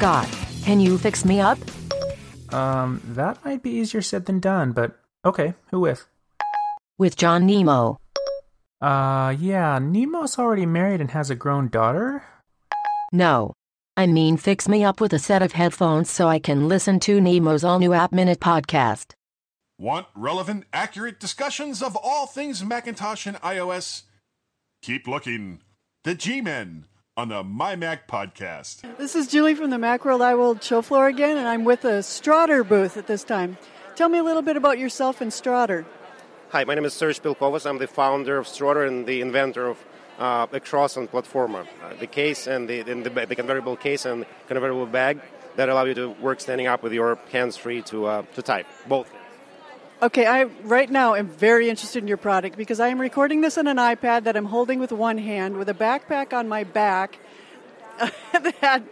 [0.05, 0.29] Scott,
[0.63, 1.57] can you fix me up?
[2.53, 6.05] Um, that might be easier said than done, but okay, who with?
[6.99, 7.97] With John Nemo.
[8.79, 12.23] Uh, yeah, Nemo's already married and has a grown daughter?
[13.11, 13.53] No.
[13.97, 17.19] I mean, fix me up with a set of headphones so I can listen to
[17.19, 19.13] Nemo's all new App Minute podcast.
[19.79, 24.03] Want relevant, accurate discussions of all things Macintosh and iOS?
[24.83, 25.61] Keep looking.
[26.03, 26.85] The G Men
[27.17, 28.97] on the MyMac podcast.
[28.97, 32.61] This is Julie from the Macworld iWorld show floor again, and I'm with the Strutter
[32.65, 33.57] booth at this time.
[33.95, 35.85] Tell me a little bit about yourself and Strutter.
[36.49, 37.65] Hi, my name is Serge Pilkovas.
[37.65, 39.85] I'm the founder of Strutter and the inventor of
[40.19, 41.65] uh, a cross and Platforma.
[41.81, 45.21] Uh, the case and the, and the, the convertible case and convertible bag
[45.55, 48.67] that allow you to work standing up with your hands free to, uh, to type,
[48.89, 49.09] both.
[50.05, 53.57] Okay, I right now am very interested in your product because I am recording this
[53.57, 57.17] on an iPad that I'm holding with one hand with a backpack on my back.
[58.31, 58.83] that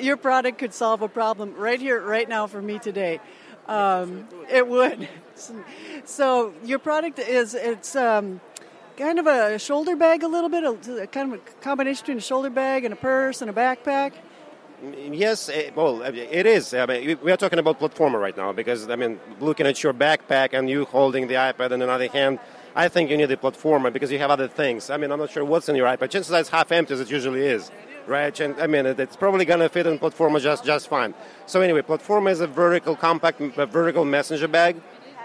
[0.00, 3.20] your product could solve a problem right here, right now for me today.
[3.68, 5.08] Um, it would.
[6.04, 8.40] So your product is it's um,
[8.96, 12.22] kind of a shoulder bag, a little bit, a, kind of a combination between a
[12.22, 14.14] shoulder bag and a purse and a backpack.
[14.82, 16.74] Yes, eh, well, it is.
[16.74, 19.94] I mean, we are talking about Platforma right now because I mean, looking at your
[19.94, 22.38] backpack and you holding the iPad in another hand,
[22.74, 24.90] I think you need a Platforma because you have other things.
[24.90, 26.10] I mean, I'm not sure what's in your iPad.
[26.10, 27.70] Chances are it's half empty as it usually is,
[28.06, 28.38] right?
[28.38, 31.14] And I mean, it's probably going to fit in Platforma just just fine.
[31.46, 34.76] So anyway, Platforma is a vertical, compact, a vertical messenger bag,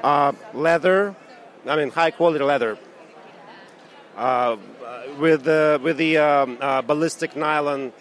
[0.01, 1.13] uh, leather.
[1.65, 2.77] I mean, high quality leather.
[4.15, 4.55] Uh,
[5.19, 7.91] with the with the um, uh, ballistic nylon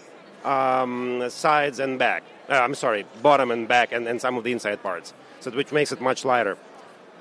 [0.44, 2.22] um, sides and back.
[2.48, 5.72] Uh, I'm sorry, bottom and back, and, and some of the inside parts, so which
[5.72, 6.56] makes it much lighter.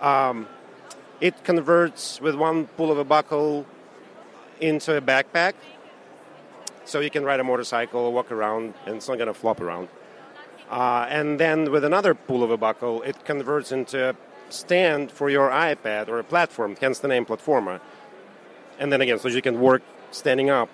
[0.02, 0.48] Um,
[1.22, 3.66] it converts with one pull of a buckle
[4.60, 5.54] into a backpack,
[6.86, 9.90] so you can ride a motorcycle walk around, and it's not going to flop around.
[10.70, 14.16] Uh, and then with another pull of a buckle, it converts into a
[14.50, 17.80] stand for your iPad or a platform, hence the name Platforma.
[18.80, 20.70] And then again, so you can work standing up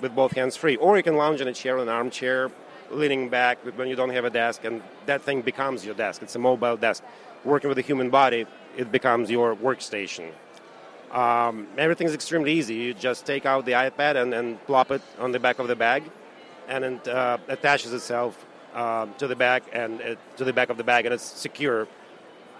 [0.00, 2.50] with both hands free, or you can lounge in a chair, an armchair,
[2.90, 6.22] leaning back when you don't have a desk, and that thing becomes your desk.
[6.22, 7.02] It's a mobile desk.
[7.44, 10.30] Working with the human body, it becomes your workstation.
[11.12, 12.74] Um, everything's extremely easy.
[12.74, 15.76] You just take out the iPad and, and plop it on the back of the
[15.76, 16.02] bag,
[16.68, 20.76] and it uh, attaches itself uh, to the back and uh, to the back of
[20.76, 21.86] the bag, and it's secure.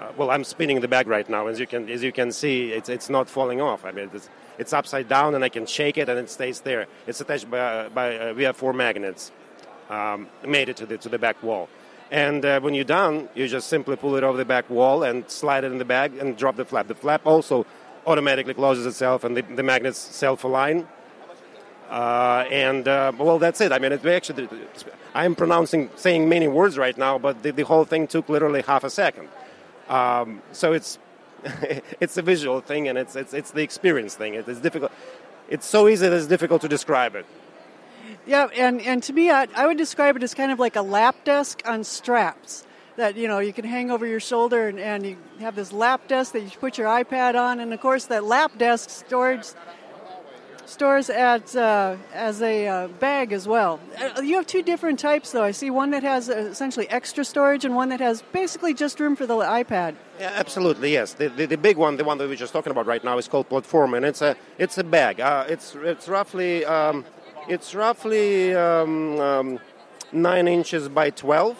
[0.00, 2.72] Uh, well, I'm spinning the bag right now, as you can as you can see,
[2.72, 3.84] it's it's not falling off.
[3.84, 6.86] I mean, it's, it's upside down, and I can shake it, and it stays there.
[7.06, 9.32] It's attached by, by uh, we have four magnets
[9.88, 11.68] um, made it to the to the back wall.
[12.10, 15.28] And uh, when you're done, you just simply pull it over the back wall and
[15.30, 16.88] slide it in the bag and drop the flap.
[16.88, 17.66] The flap also
[18.06, 20.88] automatically closes itself, and the, the magnets self-align.
[21.90, 23.72] Uh, and uh, well, that's it.
[23.72, 24.48] I mean, it actually,
[25.14, 28.84] I'm pronouncing, saying many words right now, but the, the whole thing took literally half
[28.84, 29.28] a second.
[29.88, 30.98] Um, so it's
[32.00, 34.34] it's a visual thing, and it's it's it's the experience thing.
[34.34, 34.92] It is difficult.
[35.48, 37.26] It's so easy that it's difficult to describe it.
[38.26, 40.82] Yeah, and, and to me, I, I would describe it as kind of like a
[40.82, 45.06] lap desk on straps that you know you can hang over your shoulder and, and
[45.06, 48.24] you have this lap desk that you put your iPad on and of course that
[48.24, 49.46] lap desk storage
[50.68, 53.80] stores at uh, as a uh, bag as well.
[53.98, 55.42] Uh, you have two different types though.
[55.42, 59.00] I see one that has uh, essentially extra storage and one that has basically just
[59.00, 59.96] room for the iPad.
[60.20, 60.92] Yeah, absolutely.
[60.92, 63.18] Yes, the, the, the big one, the one that we're just talking about right now,
[63.18, 65.20] is called Platform, and it's a it's a bag.
[65.20, 66.64] Uh, it's it's roughly.
[66.64, 67.04] Um,
[67.48, 69.58] it's roughly um, um,
[70.12, 71.56] 9 inches by 12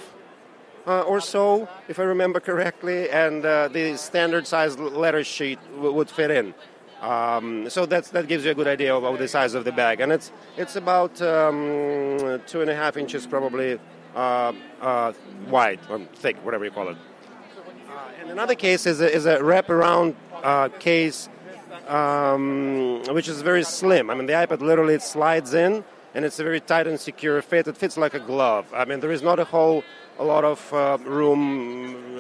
[0.86, 5.92] uh, or so, if I remember correctly, and uh, the standard size letter sheet w-
[5.92, 6.52] would fit in.
[7.00, 9.72] Um, so that's, that gives you a good idea of, of, the size of the
[9.72, 10.00] bag.
[10.00, 13.78] And it's, it's about um, two and a half inches probably
[14.16, 15.12] uh, uh
[15.48, 16.96] wide, or thick, whatever you call it.
[17.88, 21.28] Uh, and another case is a, is a wraparound uh, case
[21.88, 24.10] um, which is very slim.
[24.10, 25.84] I mean, the iPad literally it slides in,
[26.14, 27.66] and it's a very tight and secure fit.
[27.66, 28.72] It fits like a glove.
[28.74, 29.84] I mean, there is not a whole
[30.18, 32.18] a lot of uh, room.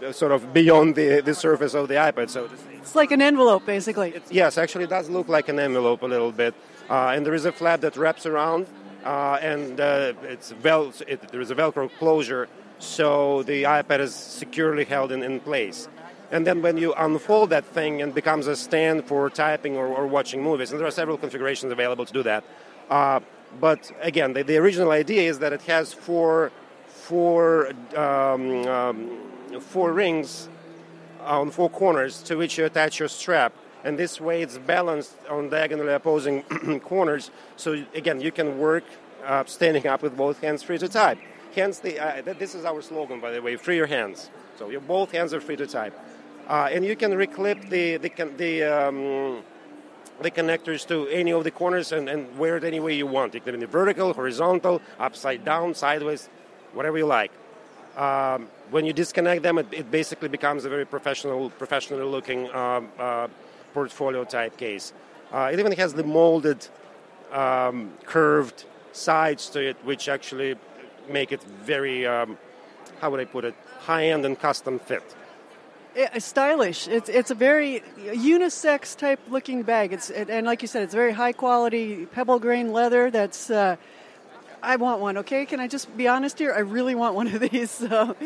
[0.00, 3.10] Uh, uh, uh, sort of beyond the, the surface of the iPad, so it's like
[3.10, 4.14] an envelope, basically.
[4.30, 6.54] yes, actually, it does look like an envelope a little bit,
[6.90, 8.66] uh, and there is a flap that wraps around,
[9.04, 14.84] uh, and it's vel- it, there is a Velcro closure, so the iPad is securely
[14.84, 15.88] held in, in place.
[16.30, 20.06] And then when you unfold that thing, it becomes a stand for typing or, or
[20.06, 20.70] watching movies.
[20.70, 22.44] And there are several configurations available to do that.
[22.90, 23.20] Uh,
[23.60, 26.52] but again, the, the, original idea is that it has four,
[26.86, 29.18] four, um, um,
[29.60, 30.48] four rings
[31.20, 33.52] on four corners to which you attach your strap.
[33.84, 36.42] And this way it's balanced on diagonally opposing
[36.84, 37.30] corners.
[37.56, 38.84] So again, you can work
[39.24, 41.18] uh, standing up with both hands free to type.
[41.54, 44.30] Hence, the, uh, this is our slogan, by the way, free your hands.
[44.58, 45.98] So your both hands are free to type.
[46.48, 49.42] Uh, and you can reclip the the the, um,
[50.22, 53.34] the connectors to any of the corners and, and wear it any way you want.
[53.34, 56.28] It can be vertical, horizontal, upside down, sideways,
[56.72, 57.32] whatever you like.
[57.96, 62.88] Um, when you disconnect them, it, it, basically becomes a very professional, professionally looking um,
[62.98, 63.28] uh,
[63.74, 64.92] portfolio type case.
[65.32, 66.66] Uh, it even has the molded,
[67.32, 70.56] um, curved sides to it, which actually
[71.08, 72.38] make it very, um,
[73.00, 75.02] how would I put it, high end and custom fit
[76.18, 76.86] stylish.
[76.88, 79.92] It's it's a very unisex type looking bag.
[79.92, 83.10] It's it, and like you said, it's very high quality pebble grain leather.
[83.10, 83.76] That's uh,
[84.62, 85.18] I want one.
[85.18, 86.52] Okay, can I just be honest here?
[86.52, 87.82] I really want one of these.
[87.88, 88.16] So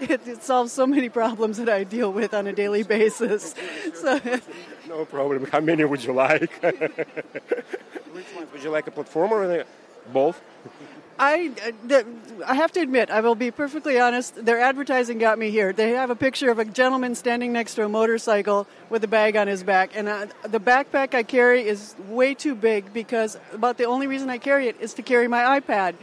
[0.00, 3.54] it, it solves so many problems that I deal with on a daily basis.
[3.94, 4.20] So.
[4.88, 5.46] No problem.
[5.46, 6.62] How many would you like?
[6.62, 8.52] Which ones?
[8.52, 9.64] Would you like a Platforma or
[10.12, 10.40] both?
[11.18, 11.50] I,
[12.46, 15.72] I have to admit, I will be perfectly honest, their advertising got me here.
[15.72, 19.34] They have a picture of a gentleman standing next to a motorcycle with a bag
[19.36, 19.92] on his back.
[19.94, 24.28] And uh, the backpack I carry is way too big because about the only reason
[24.28, 25.94] I carry it is to carry my iPad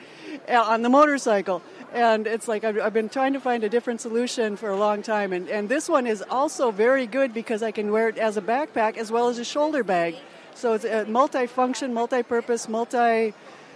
[0.49, 1.61] uh, on the motorcycle.
[1.93, 5.03] And it's like I've, I've been trying to find a different solution for a long
[5.03, 5.31] time.
[5.31, 8.41] And, and this one is also very good because I can wear it as a
[8.41, 10.15] backpack as well as a shoulder bag.
[10.55, 12.67] So it's a multi-function, multi-purpose,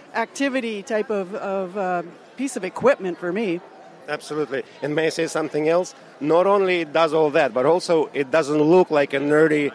[0.08, 2.02] multi-activity type of, of uh,
[2.36, 3.60] piece of equipment for me.
[4.08, 4.62] Absolutely.
[4.82, 5.94] And may I say something else?
[6.20, 9.70] Not only it does all that, but also it doesn't look like a nerdy,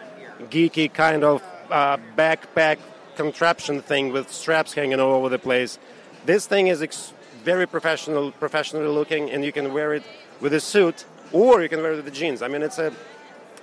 [0.50, 2.78] geeky kind of uh, backpack
[3.16, 5.78] contraption thing with straps hanging all over the place.
[6.26, 7.12] This thing is ex-
[7.44, 10.02] very professional, professionally looking, and you can wear it
[10.40, 12.42] with a suit or you can wear it with the jeans.
[12.42, 12.92] I mean, it's a,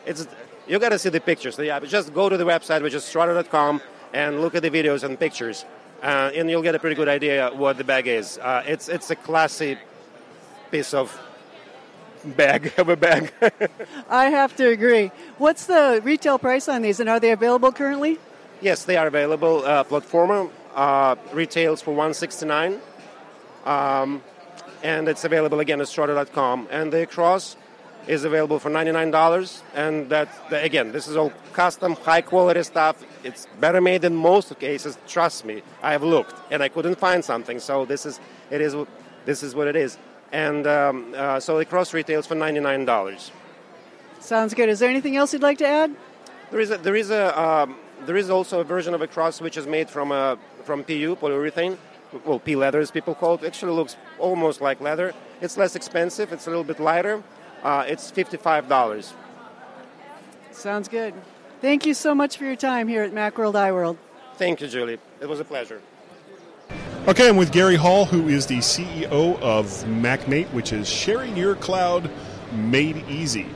[0.06, 0.28] it's
[0.68, 1.56] you got to see the pictures.
[1.56, 3.82] So yeah, just go to the website, which is strutter.com,
[4.14, 5.66] and look at the videos and pictures,
[6.02, 8.38] uh, and you'll get a pretty good idea what the bag is.
[8.38, 9.78] Uh, it's it's a classy
[10.72, 11.18] piece of
[12.24, 13.34] bag of a bag.
[14.10, 15.12] I have to agree.
[15.38, 18.20] What's the retail price on these, and are they available currently?
[18.62, 19.66] yes, they are available.
[19.66, 22.80] Uh, Platforma uh, retails for 169
[23.66, 24.22] um,
[24.84, 26.68] and it's available again at strutter.com.
[26.72, 27.56] And the cross
[28.08, 33.04] is available for $99 and that again this is all custom high quality stuff.
[33.24, 35.62] It's better made than most cases trust me.
[35.84, 38.76] I have looked and i couldn't find something so this is it is
[39.26, 39.98] this is what it is.
[40.32, 43.32] And um, uh, so the cross retails for $99
[44.22, 44.70] Sounds good.
[44.70, 45.96] Is there anything else you'd like to add?
[46.52, 49.42] there is a, there is a um, there is also a version of a cross
[49.42, 51.78] which is made from a from pu polyurethane.
[52.26, 55.14] Well p leather as people call it actually looks almost like leather.
[55.40, 56.34] It's less expensive.
[56.34, 57.24] It's a little bit lighter
[57.64, 59.14] uh, it's $55
[60.52, 61.14] Sounds good.
[61.62, 63.98] Thank you so much for your time here at Macworld iWorld.
[64.36, 65.82] thank you julie it was a pleasure
[67.08, 71.56] Okay, I'm with Gary Hall, who is the CEO of MacMate, which is sharing your
[71.56, 72.12] cloud
[72.54, 73.48] made easy.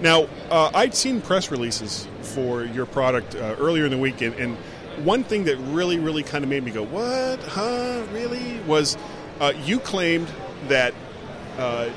[0.00, 4.34] Now, uh, I'd seen press releases for your product uh, earlier in the week, and,
[4.36, 4.56] and
[5.04, 7.40] one thing that really, really kind of made me go, "What?
[7.40, 8.04] Huh?
[8.10, 8.96] Really?" was
[9.38, 10.28] uh, you claimed
[10.68, 10.94] that
[11.58, 11.90] uh,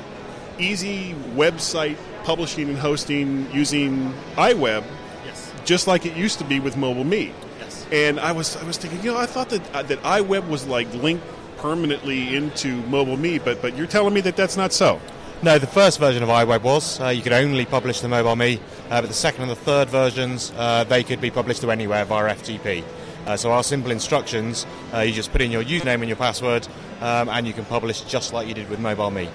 [0.58, 4.84] easy website publishing and hosting using iWeb,
[5.24, 5.52] Yes.
[5.64, 7.32] just like it used to be with Mobile Me.
[7.60, 7.86] Yes.
[7.92, 10.66] And I was I was thinking, you know, I thought that uh, that iWeb was
[10.66, 11.24] like linked
[11.58, 15.00] permanently into Mobile Me, but but you're telling me that that's not so.
[15.40, 17.00] No, the first version of iWeb was.
[17.00, 18.58] Uh, you could only publish to Mobile Me,
[18.90, 22.04] uh, but the second and the third versions, uh, they could be published to anywhere
[22.04, 22.82] via FTP.
[23.24, 26.66] Uh, so our simple instructions, uh, you just put in your username and your password,
[27.00, 29.28] um, and you can publish just like you did with Mobile Me.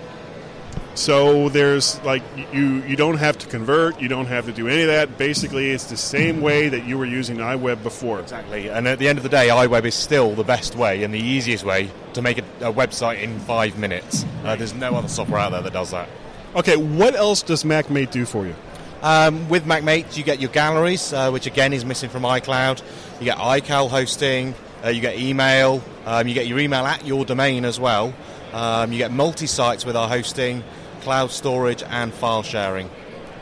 [0.96, 4.82] So there's like you you don't have to convert, you don't have to do any
[4.82, 5.18] of that.
[5.18, 8.20] Basically, it's the same way that you were using iWeb before.
[8.20, 8.70] Exactly.
[8.70, 11.20] And at the end of the day, iWeb is still the best way and the
[11.20, 14.26] easiest way to make a, a website in five minutes.
[14.44, 16.08] Uh, there's no other software out there that does that.
[16.56, 18.56] Okay, what else does MacMate do for you?
[19.02, 22.82] Um, with MacMate, you get your galleries, uh, which again is missing from iCloud.
[23.20, 27.26] You get iCal hosting, uh, you get email, um, you get your email at your
[27.26, 28.14] domain as well.
[28.54, 30.64] Um, you get multi sites with our hosting,
[31.02, 32.90] cloud storage, and file sharing.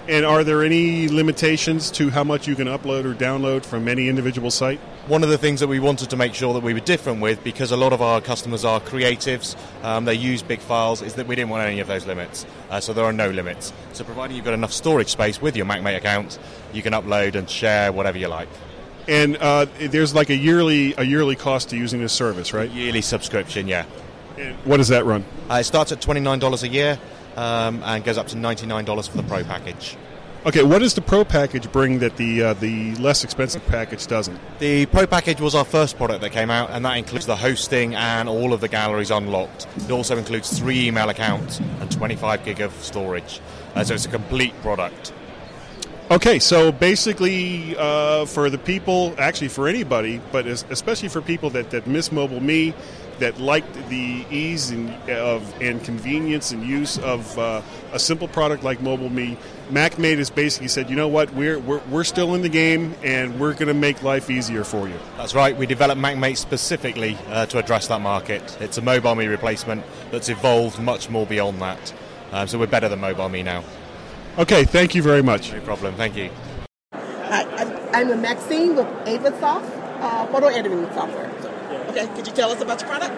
[0.08, 4.10] And are there any limitations to how much you can upload or download from any
[4.10, 4.80] individual site?
[5.08, 7.44] One of the things that we wanted to make sure that we were different with,
[7.44, 11.28] because a lot of our customers are creatives, um, they use big files, is that
[11.28, 12.46] we didn't want any of those limits.
[12.70, 13.74] Uh, so there are no limits.
[13.94, 16.40] So providing you've got enough storage space with your MacMate account,
[16.74, 18.50] you can upload and share whatever you like.
[19.08, 22.70] And uh, there's like a yearly a yearly cost to using this service, right?
[22.70, 23.86] A Yearly subscription, yeah.
[24.38, 25.26] And what does that run?
[25.50, 27.00] Uh, it starts at $29 a year
[27.36, 29.98] um, and goes up to $99 for the Pro package.
[30.44, 34.40] Okay, what does the Pro package bring that the uh, the less expensive package doesn't?
[34.58, 37.94] The Pro package was our first product that came out, and that includes the hosting
[37.94, 39.68] and all of the galleries unlocked.
[39.78, 43.40] It also includes three email accounts and 25 gig of storage.
[43.76, 45.14] Uh, so it's a complete product.
[46.10, 51.70] Okay, so basically, uh, for the people, actually for anybody, but especially for people that,
[51.70, 52.74] that miss Mobile Me,
[53.22, 57.62] that liked the ease and, of and convenience and use of uh,
[57.94, 59.38] a simple product like Mobile Me,
[59.70, 63.40] MacMate has basically said, you know what, we're, we're, we're still in the game and
[63.40, 64.96] we're going to make life easier for you.
[65.18, 68.58] That's right, we developed MacMate specifically uh, to address that market.
[68.60, 71.94] It's a Mobile Me replacement that's evolved much more beyond that.
[72.32, 73.64] Um, so we're better than Mobile Me now.
[74.40, 75.54] Okay, thank you very much.
[75.54, 76.30] No problem, thank you.
[76.94, 79.70] Hi, I'm- I'm Maxine with ADVA Soft,
[80.02, 81.30] uh, photo editing software.
[81.92, 83.12] Okay, could you tell us about your product?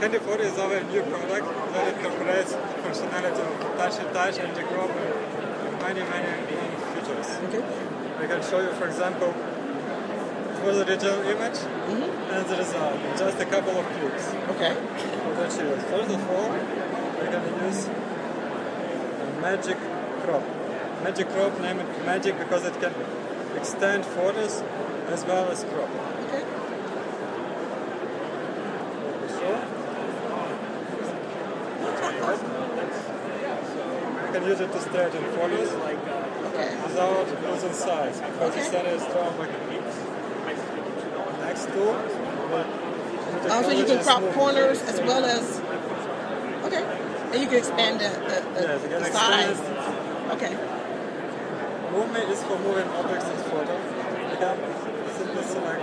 [0.00, 2.52] Handy Photo is our new product that incorporates
[2.84, 7.28] functionality of touch and touch and group and many, many, many features.
[7.48, 7.64] Okay.
[8.20, 9.32] I can show you, for example,
[10.60, 12.34] for the original image mm-hmm.
[12.36, 13.00] and the result.
[13.16, 14.28] Just a couple of clicks.
[14.52, 14.74] Okay.
[14.76, 15.84] What you use.
[15.88, 16.50] First of all,
[17.16, 19.78] we're gonna use a magic
[20.20, 20.44] crop.
[21.02, 22.92] Magic crop, name it magic because it can
[23.56, 24.60] extend photos
[25.08, 25.88] as well as crop.
[26.28, 26.45] Okay.
[34.56, 35.70] You can use it to straighten photos
[36.88, 39.50] without losing size because the center is strong like
[41.40, 41.94] Next tool.
[43.48, 45.60] Oh, so you can crop corners as well as.
[46.64, 46.82] Okay.
[47.32, 49.60] And you can expand the, the, the, Yes, the size.
[50.32, 50.56] Okay.
[51.92, 53.76] Movement is for moving objects in photo.
[53.76, 54.56] You can
[55.12, 55.82] simply select.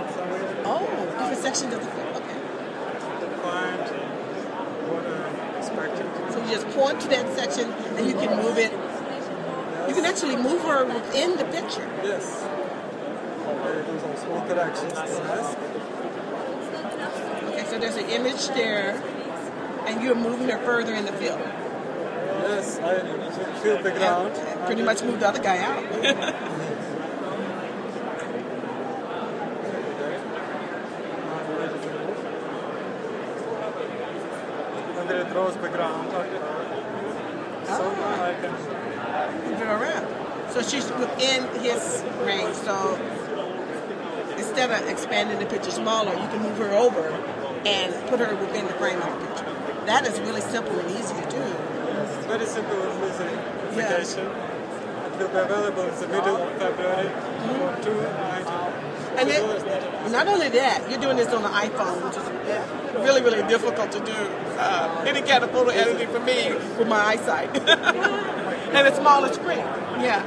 [0.66, 0.86] Oh,
[1.18, 2.08] different sections of the film.
[2.16, 2.38] Okay.
[3.40, 3.80] Find
[4.90, 5.63] what
[6.32, 8.72] So you just point to that section and you can move it.
[9.88, 11.88] You can actually move her within the picture.
[12.02, 12.42] Yes.
[13.46, 15.58] Okay, do some small corrections to the mask.
[17.44, 19.02] Okay, so there's an image there,
[19.86, 21.38] and you're moving her further in the field.
[21.38, 23.00] Yes, I
[23.62, 24.34] feel the ground.
[24.66, 25.84] Pretty much moved the other guy out.
[34.96, 36.10] And then it draws the ground.
[36.10, 36.18] So
[37.68, 38.52] I can
[39.44, 40.06] move her around.
[40.54, 42.54] So she's within his range.
[42.58, 42.94] So
[44.38, 47.08] instead of expanding the picture smaller, you can move her over
[47.66, 49.52] and put her within the frame of the picture.
[49.86, 51.38] That is really simple and easy to do.
[51.38, 53.24] Yes, it's very simple and easy
[53.82, 54.26] application.
[54.26, 58.50] It will be available in the middle of February for two ninety.
[59.18, 63.42] And then, not only that, you're doing this on an iPhone, which is really, really
[63.48, 64.12] difficult to do.
[64.56, 67.50] Uh, any kind of photo editing for me with my eyesight.
[68.74, 69.64] and a smaller screen.
[70.04, 70.22] Yeah.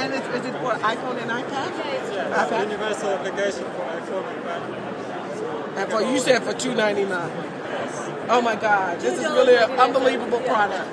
[0.00, 1.70] And it's, is it for iPhone and iPad?
[1.78, 5.78] Yeah, it's a universal application for iPhone and iPad.
[5.78, 7.30] And for you said for two ninety nine.
[7.30, 8.10] Yes.
[8.28, 10.88] Oh my God, this is really an unbelievable product.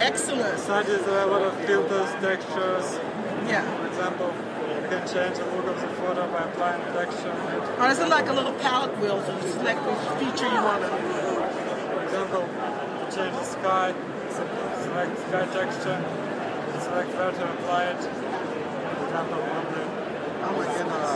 [0.00, 0.56] Excellent.
[0.56, 2.98] Besides, there are a lot of filters, textures.
[3.46, 3.62] Yeah.
[3.76, 4.32] For example,
[4.72, 7.30] you can change the look of the photo by applying texture.
[7.30, 10.62] Oh, or is it like a little palette wheel so you select which feature you
[10.62, 10.88] want to?
[11.92, 13.94] For example, to change the sky,
[14.30, 15.98] select sky texture,
[20.44, 21.10] Oh my goodness.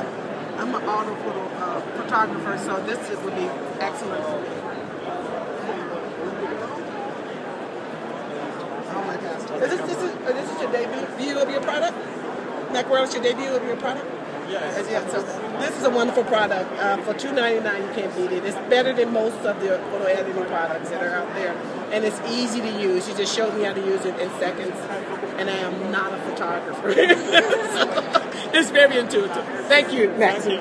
[0.59, 3.45] I'm an auto photo uh, photographer, so this is- would be
[3.81, 4.49] excellent for me.
[8.89, 9.43] Oh my gosh.
[9.63, 11.97] Is this, this, is, this is your debut view of your product?
[12.73, 14.16] Macworld is your debut of your product?
[14.49, 14.89] Yes.
[14.91, 15.23] Yeah, so
[15.59, 16.71] this is a wonderful product.
[16.73, 18.45] Uh, for two ninety nine, you can't beat it.
[18.45, 21.53] It's better than most of the photo editing products that are out there,
[21.93, 23.09] and it's easy to use.
[23.09, 24.77] You just showed me how to use it in seconds,
[25.39, 26.95] and I am not a photographer.
[27.77, 28.23] So,
[28.55, 29.45] it's very intuitive.
[29.67, 30.61] Thank you, Maxie.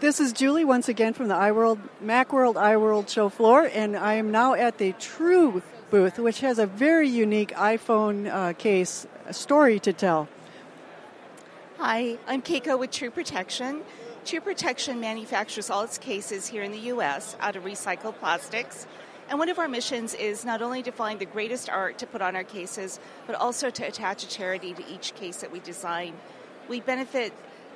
[0.00, 4.30] This is Julie once again from the iWorld Macworld iWorld show floor, and I am
[4.30, 9.92] now at the Tru booth, which has a very unique iPhone uh, case story to
[9.92, 10.28] tell.
[11.84, 13.82] Hi, I'm Keiko with Tru Protection.
[14.24, 17.36] Tru Protection manufactures all its cases here in the U.S.
[17.40, 18.86] out of recycled plastics.
[19.28, 22.22] And one of our missions is not only to find the greatest art to put
[22.22, 26.14] on our cases, but also to attach a charity to each case that we design.
[26.68, 27.32] We benefit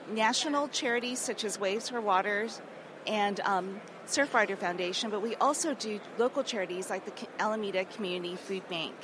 [0.09, 2.61] national charities such as Waves for Waters
[3.09, 8.69] and um, Surfrider Foundation, but we also do local charities like the Alameda Community Food
[8.69, 8.95] Bank.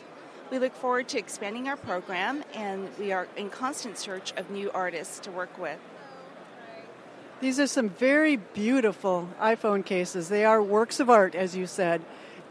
[0.53, 4.71] We look forward to expanding our program, and we are in constant search of new
[4.73, 5.79] artists to work with.
[7.41, 10.29] These are some very beautiful iPhone cases.
[10.29, 12.03] They are works of art, as you said,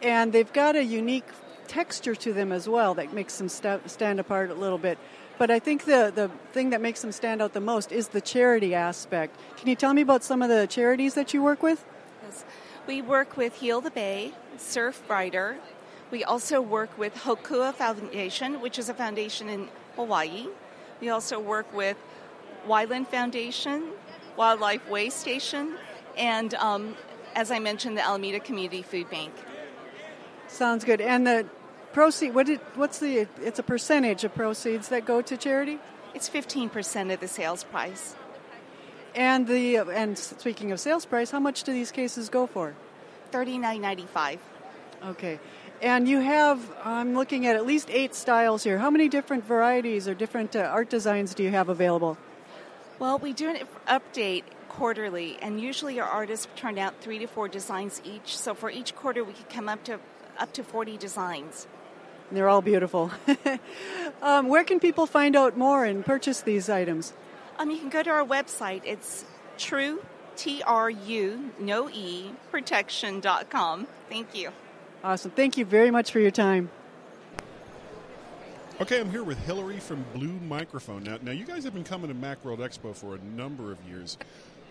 [0.01, 1.27] and they've got a unique
[1.67, 4.97] texture to them as well that makes them sta- stand apart a little bit.
[5.37, 8.21] But I think the, the thing that makes them stand out the most is the
[8.21, 9.37] charity aspect.
[9.57, 11.85] Can you tell me about some of the charities that you work with?
[12.23, 12.45] Yes.
[12.87, 15.57] We work with Heal the Bay, Surfrider.
[16.11, 20.47] We also work with Hokua Foundation, which is a foundation in Hawaii.
[20.99, 21.95] We also work with
[22.67, 23.91] Wyland Foundation,
[24.35, 25.77] Wildlife Way Station,
[26.17, 26.95] and um,
[27.33, 29.33] as I mentioned, the Alameda Community Food Bank.
[30.47, 30.99] Sounds good.
[30.99, 31.45] And the
[31.93, 35.79] proceed what did, what's the it's a percentage of proceeds that go to charity?
[36.13, 38.15] It's 15% of the sales price.
[39.15, 42.75] And the and speaking of sales price, how much do these cases go for?
[43.31, 44.39] $39.95.
[45.03, 45.39] Okay.
[45.81, 48.77] And you have, I'm looking at at least eight styles here.
[48.77, 52.19] How many different varieties or different uh, art designs do you have available?
[52.99, 53.57] Well, we do an
[53.87, 58.37] update quarterly, and usually our artists turn out three to four designs each.
[58.37, 59.99] So for each quarter, we could come up to
[60.37, 61.65] up to 40 designs.
[62.31, 63.11] They're all beautiful.
[64.21, 67.11] um, where can people find out more and purchase these items?
[67.57, 68.83] Um, you can go to our website.
[68.85, 69.25] It's
[69.57, 70.01] true,
[70.35, 73.87] T R U, no E, protection.com.
[74.09, 74.51] Thank you.
[75.03, 75.31] Awesome.
[75.31, 76.69] Thank you very much for your time.
[78.79, 81.03] Okay, I'm here with Hillary from Blue Microphone.
[81.03, 84.17] Now, now you guys have been coming to Macworld Expo for a number of years,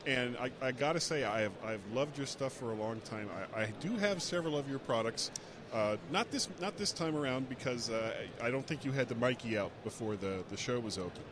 [0.07, 3.01] and I, I got to say, I have I've loved your stuff for a long
[3.01, 3.29] time.
[3.55, 5.31] I, I do have several of your products.
[5.73, 8.13] Uh, not this not this time around because uh,
[8.43, 11.23] I don't think you had the Mikey out before the, the show was open.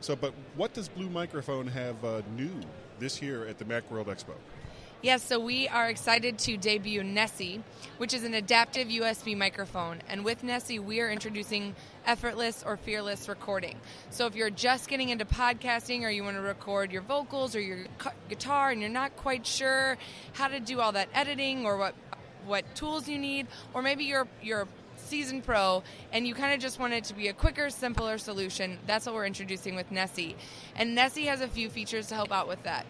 [0.00, 2.52] So, but what does Blue Microphone have uh, new
[2.98, 4.34] this year at the Macworld Expo?
[5.02, 7.62] Yes, so we are excited to debut Nessie,
[7.98, 10.00] which is an adaptive USB microphone.
[10.08, 11.76] And with Nessie, we are introducing
[12.06, 13.78] effortless or fearless recording.
[14.08, 17.60] So if you're just getting into podcasting or you want to record your vocals or
[17.60, 17.84] your
[18.30, 19.98] guitar and you're not quite sure
[20.32, 21.94] how to do all that editing or what
[22.46, 24.66] what tools you need, or maybe you're you're
[24.96, 28.78] seasoned pro and you kind of just want it to be a quicker, simpler solution,
[28.86, 30.36] that's what we're introducing with Nessie.
[30.74, 32.86] And Nessie has a few features to help out with that.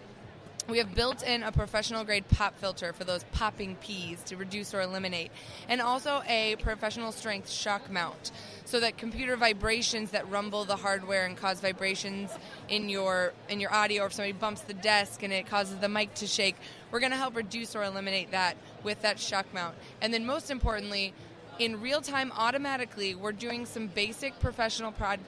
[0.68, 4.74] We have built in a professional grade pop filter for those popping peas to reduce
[4.74, 5.30] or eliminate,
[5.68, 8.32] and also a professional strength shock mount
[8.64, 12.32] so that computer vibrations that rumble the hardware and cause vibrations
[12.68, 15.88] in your in your audio or if somebody bumps the desk and it causes the
[15.88, 16.56] mic to shake,
[16.90, 19.76] we're going to help reduce or eliminate that with that shock mount.
[20.02, 21.14] And then most importantly,
[21.60, 25.20] in real time automatically, we're doing some basic professional prod-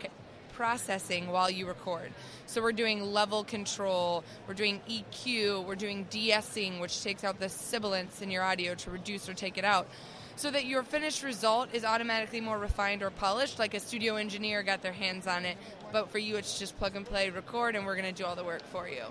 [0.59, 2.11] processing while you record.
[2.46, 7.48] So we're doing level control, we're doing EQ, we're doing de-essing, which takes out the
[7.48, 9.86] sibilance in your audio to reduce or take it out.
[10.34, 14.64] So that your finished result is automatically more refined or polished, like a studio engineer
[14.64, 15.56] got their hands on it.
[15.92, 18.34] But for you, it's just plug and play, record, and we're going to do all
[18.34, 19.04] the work for you.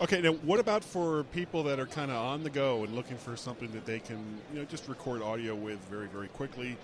[0.00, 3.16] Okay, now what about for people that are kind of on the go and looking
[3.16, 4.18] for something that they can,
[4.52, 6.76] you know, just record audio with very, very quickly,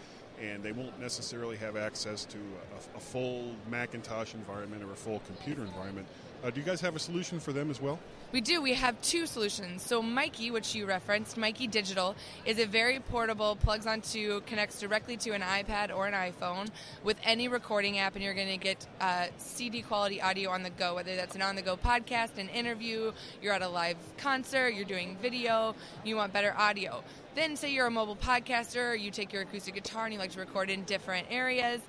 [0.43, 5.21] and they won't necessarily have access to a, a full Macintosh environment or a full
[5.27, 6.07] computer environment?
[6.43, 7.99] Uh, do you guys have a solution for them as well?
[8.31, 8.63] We do.
[8.63, 9.83] We have two solutions.
[9.83, 12.15] So Mikey, which you referenced, Mikey Digital,
[12.45, 16.69] is a very portable, plugs onto, connects directly to an iPad or an iPhone
[17.03, 20.71] with any recording app, and you're going to get uh, CD quality audio on the
[20.71, 20.95] go.
[20.95, 23.13] Whether that's an on-the-go podcast, an interview,
[23.43, 25.75] you're at a live concert, you're doing video,
[26.05, 27.03] you want better audio.
[27.35, 30.41] Then say you're a mobile podcaster, you take your acoustic guitar and you like to
[30.41, 31.81] record in different areas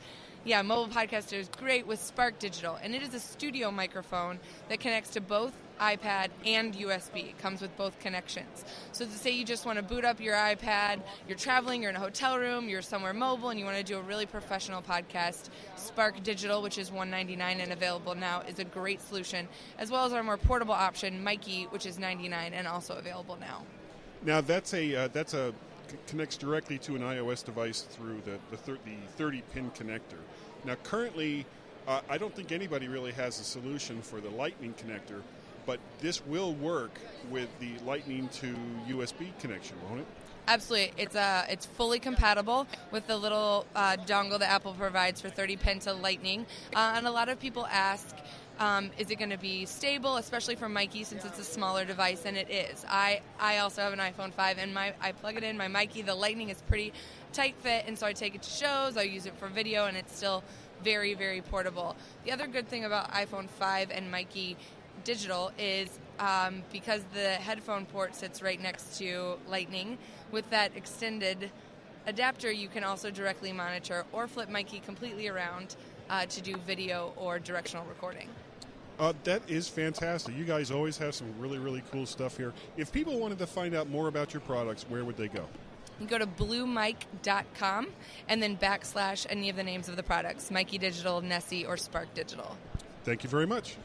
[0.45, 4.79] yeah, mobile podcaster is great with Spark Digital, and it is a studio microphone that
[4.79, 7.29] connects to both iPad and USB.
[7.29, 8.63] It comes with both connections.
[8.91, 11.95] So to say you just want to boot up your iPad, you're traveling, you're in
[11.95, 15.49] a hotel room, you're somewhere mobile, and you want to do a really professional podcast,
[15.75, 20.13] Spark Digital, which is 199 and available now, is a great solution, as well as
[20.13, 23.63] our more portable option, Mikey, which is 99 and also available now.
[24.23, 25.53] Now that's a uh, that's a
[26.07, 30.19] connects directly to an iOS device through the the, thir- the 30 pin connector.
[30.65, 31.45] Now currently,
[31.87, 35.21] uh, I don't think anybody really has a solution for the Lightning connector,
[35.65, 38.55] but this will work with the Lightning to
[38.87, 40.07] USB connection, won't it?
[40.47, 45.29] Absolutely, it's uh, it's fully compatible with the little uh, dongle that Apple provides for
[45.29, 48.15] 30 pin to Lightning, uh, and a lot of people ask.
[48.59, 52.25] Um, is it going to be stable, especially for Mikey since it's a smaller device?
[52.25, 52.85] And it is.
[52.89, 55.57] I, I also have an iPhone 5, and my I plug it in.
[55.57, 56.91] My Mikey, the Lightning is pretty
[57.31, 58.97] tight fit, and so I take it to shows.
[58.97, 60.43] I use it for video, and it's still
[60.83, 61.95] very, very portable.
[62.25, 64.57] The other good thing about iPhone 5 and Mikey
[65.05, 65.87] digital is
[66.19, 69.97] um, because the headphone port sits right next to Lightning.
[70.31, 71.49] With that extended
[72.07, 75.77] adapter, you can also directly monitor or flip Mikey completely around
[76.09, 78.27] uh, to do video or directional recording.
[78.99, 80.35] Uh, that is fantastic.
[80.35, 82.53] You guys always have some really, really cool stuff here.
[82.75, 85.45] If people wanted to find out more about your products, where would they go?
[86.01, 87.87] You go to bluemic.com
[88.27, 92.13] and then backslash any of the names of the products Mikey Digital, Nessie, or Spark
[92.13, 92.57] Digital.
[93.03, 93.77] Thank you very much.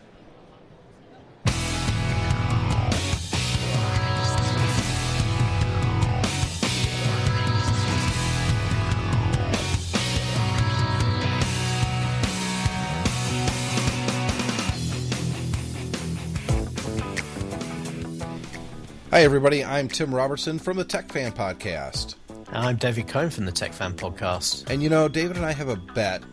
[19.15, 19.65] Hi, everybody.
[19.65, 22.17] I'm Tim Robertson from the Tech Fan Podcast.
[22.49, 24.69] I'm David Cohn from the Tech Fan Podcast.
[24.69, 26.25] And you know, David and I have a bet.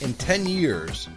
[0.00, 1.08] In 10 years,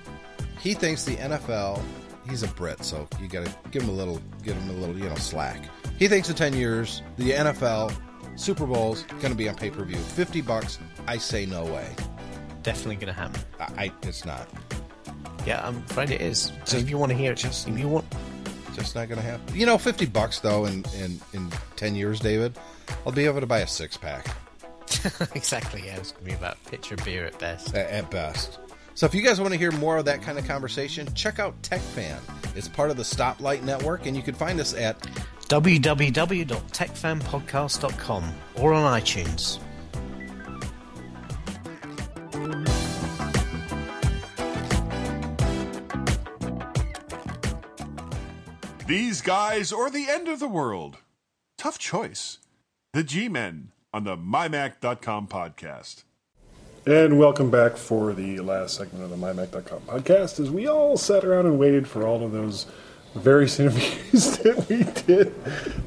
[0.59, 1.81] he thinks the NFL,
[2.29, 4.95] he's a Brit, so you got to give him a little, give him a little,
[4.95, 5.67] you know, slack.
[5.97, 7.91] He thinks in 10 years, the NFL
[8.35, 9.97] Super Bowl's going to be on pay per view.
[9.97, 11.89] 50 bucks, I say no way.
[12.61, 13.41] Definitely going to happen.
[13.59, 14.47] I, I, it's not.
[15.43, 16.51] Yeah, I'm afraid it is.
[16.65, 18.05] So if you want to hear it, just if you want,
[18.77, 19.55] just not going to happen.
[19.55, 22.57] You know, 50 bucks though in, in, in 10 years, David,
[23.05, 24.35] I'll be able to buy a six pack.
[25.35, 25.97] exactly, yeah.
[25.97, 27.75] It's going to be about pitcher beer at best.
[27.75, 28.59] At, at best.
[28.93, 31.61] So if you guys want to hear more of that kind of conversation, check out
[31.61, 32.17] TechFan.
[32.55, 34.99] It's part of the Stoplight Network, and you can find us at
[35.49, 39.59] www.techfanpodcast.com or on iTunes.
[48.87, 50.97] These guys or the end of the world?
[51.57, 52.37] Tough choice.
[52.93, 56.03] The G Men on the MyMac.com podcast.
[56.85, 61.25] And welcome back for the last segment of the MyMac.com podcast as we all sat
[61.25, 62.65] around and waited for all of those
[63.13, 65.33] various interviews that we did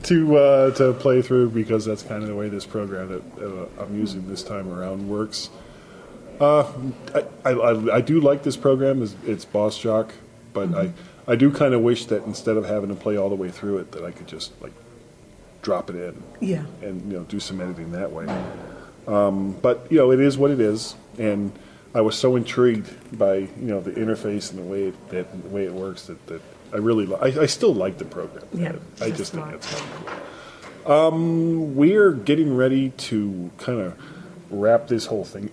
[0.04, 3.22] to uh, to play through because that's kind of the way this program that
[3.78, 5.48] uh, I'm using this time around works.
[6.38, 6.70] Uh,
[7.44, 9.02] I, I, I do like this program.
[9.02, 10.12] It's, it's Boss Jock,
[10.52, 10.88] but Mhm.
[10.88, 10.92] I,
[11.30, 13.78] I do kind of wish that instead of having to play all the way through
[13.78, 14.72] it, that I could just like
[15.62, 16.64] drop it in Yeah.
[16.82, 18.26] and you know do some editing that way.
[19.06, 21.52] Um, but you know, it is what it is, and
[21.94, 25.48] I was so intrigued by you know the interface and the way it, that the
[25.48, 28.44] way it works that, that I really li- I, I still like the program.
[28.52, 30.06] Yeah, I just think it's kind of
[30.84, 30.92] cool.
[30.92, 33.94] Um, we're getting ready to kind of
[34.50, 35.50] wrap this whole thing.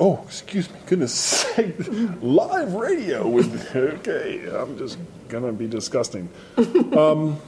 [0.00, 1.74] Oh, excuse me, goodness sake!
[2.20, 4.44] Live radio with okay.
[4.52, 6.28] I'm just gonna be disgusting.
[6.96, 7.38] Um,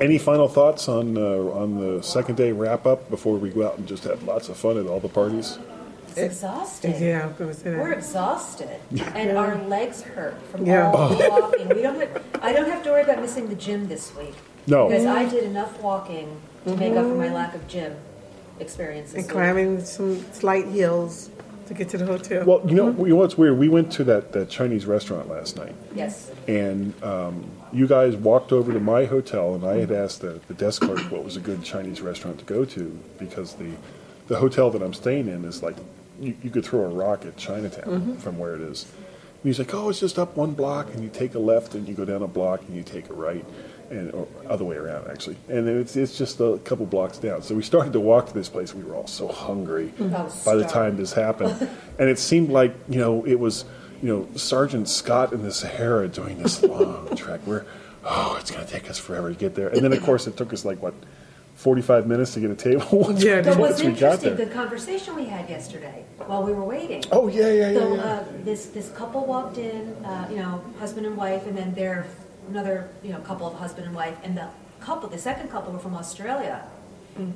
[0.00, 1.20] any final thoughts on uh,
[1.60, 4.56] on the second day wrap up before we go out and just have lots of
[4.56, 5.58] fun at all the parties?
[6.08, 7.00] It's exhausted.
[7.00, 7.70] Yeah, I was gonna say.
[7.74, 8.80] We're exhausted,
[9.14, 10.90] and our legs hurt from Yeah.
[10.92, 11.68] all the walking.
[11.68, 11.98] We don't.
[12.00, 14.34] Have, I don't have to worry about missing the gym this week.
[14.66, 14.88] No.
[14.88, 17.34] because I did enough walking to make up for my Mhm.
[17.34, 17.96] lack of gym
[18.60, 19.14] experiences.
[19.14, 21.30] And climbing some slight hills
[21.66, 22.44] to get to the hotel.
[22.44, 23.58] Well, you know, you know what's weird?
[23.58, 26.30] We went to that, that Chinese restaurant last night, Yes.
[26.46, 30.54] and um, you guys walked over to my hotel, and I had asked the, the
[30.54, 33.70] desk clerk what was a good Chinese restaurant to go to because the
[34.26, 35.76] the hotel that I'm staying in is like
[36.18, 37.84] you, you could throw a rock at Chinatown
[38.16, 38.16] Mhm.
[38.18, 38.84] from where it is.
[39.42, 41.86] And he's like, "Oh, it's just up one block, and you take a left, and
[41.86, 43.44] you go down a block, and you take a right."
[43.90, 47.42] And or other way around, actually, and it's it's just a couple blocks down.
[47.42, 48.74] So we started to walk to this place.
[48.74, 51.68] We were all so hungry I was by the time this happened,
[51.98, 53.64] and it seemed like you know it was
[54.02, 57.40] you know Sergeant Scott in the Sahara doing this long trek.
[57.44, 57.66] Where
[58.04, 60.36] oh, it's going to take us forever to get there, and then of course it
[60.36, 60.94] took us like what
[61.54, 62.86] forty five minutes to get a table.
[62.92, 64.46] once, But what's once we got interesting, there.
[64.46, 67.04] the conversation we had yesterday while we were waiting.
[67.12, 68.02] Oh, yeah, yeah, yeah, So yeah.
[68.02, 72.06] uh, this this couple walked in, uh, you know, husband and wife, and then their
[72.48, 74.48] another you know couple of husband and wife, and the
[74.80, 76.64] couple, the second couple, were from Australia.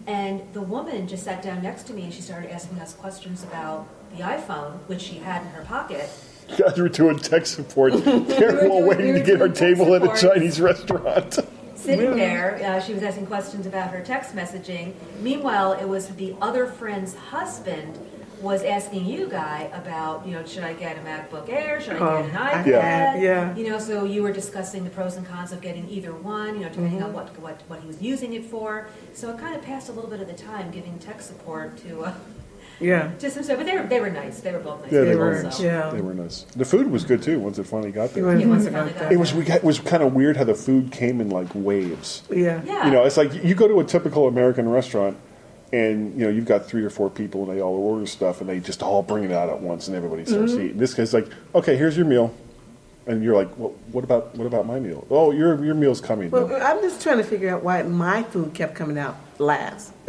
[0.06, 3.44] And the woman just sat down next to me and she started asking us questions
[3.44, 3.86] about
[4.16, 6.10] the iPhone, which she had in her pocket.
[6.58, 7.92] Guys were doing tech support.
[8.04, 11.38] They're all waiting to get our table at a Chinese restaurant.
[11.74, 14.94] Sitting there, uh, she was asking questions about her text messaging.
[15.20, 17.96] Meanwhile, it was the other friend's husband
[18.40, 21.80] was asking you, Guy, about, you know, should I get a MacBook Air?
[21.80, 22.80] Should I Oh, get an iPad?
[22.82, 23.56] have, yeah.
[23.56, 26.60] You know, so you were discussing the pros and cons of getting either one, you
[26.62, 27.14] know, depending on Mhm.
[27.14, 28.86] what, what, what he was using it for.
[29.12, 32.04] So it kind of passed a little bit of the time giving tech support to,
[32.04, 32.12] uh,
[32.80, 33.08] Yeah.
[33.18, 33.56] to some stuff.
[33.56, 34.38] But they were, they were nice.
[34.38, 34.92] They were both nice.
[34.92, 35.50] Yeah, they people, were.
[35.50, 35.90] so.
[35.92, 36.42] They were nice.
[36.54, 37.40] The food was good too.
[37.40, 39.34] Once it finally got there, Yeah, once it finally got it was.
[39.34, 42.22] We got, it was kind of weird how the food came in like waves.
[42.30, 42.60] Yeah.
[42.64, 42.86] Yeah.
[42.86, 45.16] You know, it's like you go to a typical American restaurant,
[45.72, 48.48] and you know you've got three or four people, and they all order stuff, and
[48.48, 50.64] they just all bring it out at once, and everybody starts Mhm.
[50.64, 50.78] eating.
[50.78, 52.32] This guy's like, "Okay, here's your meal,"
[53.06, 56.30] and you're like, well, "What about what about my meal?" Oh, your your meal's coming.
[56.30, 59.92] Well, I'm just trying to figure out why my food kept coming out last.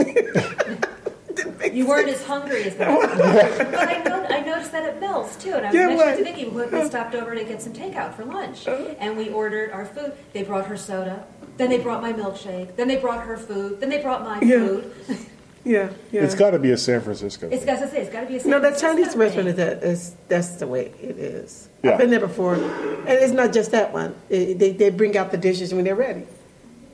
[1.71, 2.95] You weren't as hungry as them.
[3.01, 5.53] but I, know, I noticed that at Mills too.
[5.53, 6.69] And I was Yeah, mentioning to what?
[6.69, 9.85] Vicki, we we stopped over to get some takeout for lunch, and we ordered our
[9.85, 10.13] food.
[10.33, 11.23] They brought her soda,
[11.57, 14.57] then they brought my milkshake, then they brought her food, then they brought my Yeah.
[14.59, 14.91] food.
[15.65, 16.23] Yeah, yeah.
[16.23, 17.49] It's got to be a San Francisco.
[17.51, 19.19] It's got to say, it's got to be a San No, that Francisco Chinese thing.
[19.19, 21.67] restaurant is that is that's the way it is.
[21.83, 21.91] Yeah.
[21.93, 22.63] I've been there before, and
[23.07, 24.15] it's not just that one.
[24.29, 26.23] It- they they bring out the dishes when they're ready,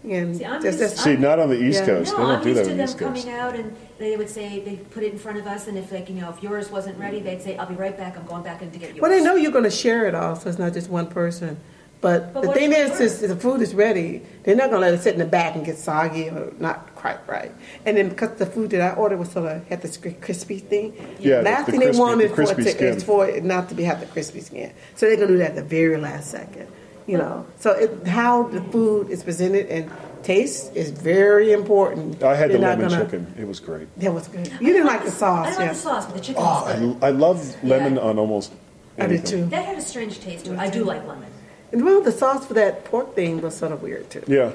[0.04, 1.86] and See, I'm just, used- that's, See, not on the East Yeah.
[1.86, 2.12] Coast.
[2.14, 3.24] No, they don't I'm do used that to on the East Coast.
[3.26, 5.92] coming out and they would say they put it in front of us, and if
[5.92, 8.18] like you know if yours wasn't ready, they'd say, "I'll be right back.
[8.18, 10.16] I'm going back in to get yours." Well, they know you're going to share it
[10.16, 11.58] all, so it's not just one person.
[12.06, 14.22] But, But the thing if is, is, the food is ready.
[14.44, 16.94] They're not going to let it sit in the back and get soggy or not
[16.94, 17.52] quite right.
[17.84, 20.94] And then because the food that I ordered was sort of had this crispy thing.
[21.20, 23.70] Yeah, last the thing crispy- they wanted the for it to, is for it not
[23.70, 24.72] to be have the crispy skin.
[24.94, 26.68] So they're going to do that at the very last second.
[27.08, 29.92] You know, so it, how the food is presented and
[30.22, 32.22] taste is very important.
[32.22, 33.34] I had the They're not lemon gonna- chicken.
[33.36, 33.88] It was great.
[34.00, 34.52] That was good.
[34.62, 35.66] You didn't like the sauce, I don't yeah?
[35.66, 37.04] like the sauce, but the chicken Oh, was good.
[37.04, 38.54] I, I love lemon on almost.
[39.00, 39.00] Everything.
[39.00, 39.46] I did too.
[39.50, 40.60] That had a strange taste to it.
[40.60, 41.32] I do like lemon.
[41.76, 44.24] And well, the sauce for that pork thing was sort of weird too.
[44.28, 44.54] Yeah.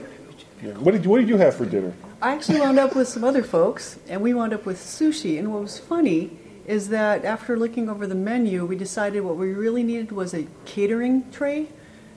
[0.62, 0.72] yeah.
[0.72, 1.92] What did you, What did you have for dinner?
[2.22, 5.38] I I actually wound up with some other folks, and we wound up with sushi.
[5.38, 6.30] And what was funny
[6.66, 10.46] is that after looking over the menu, we decided what we really needed was a
[10.64, 11.68] catering tray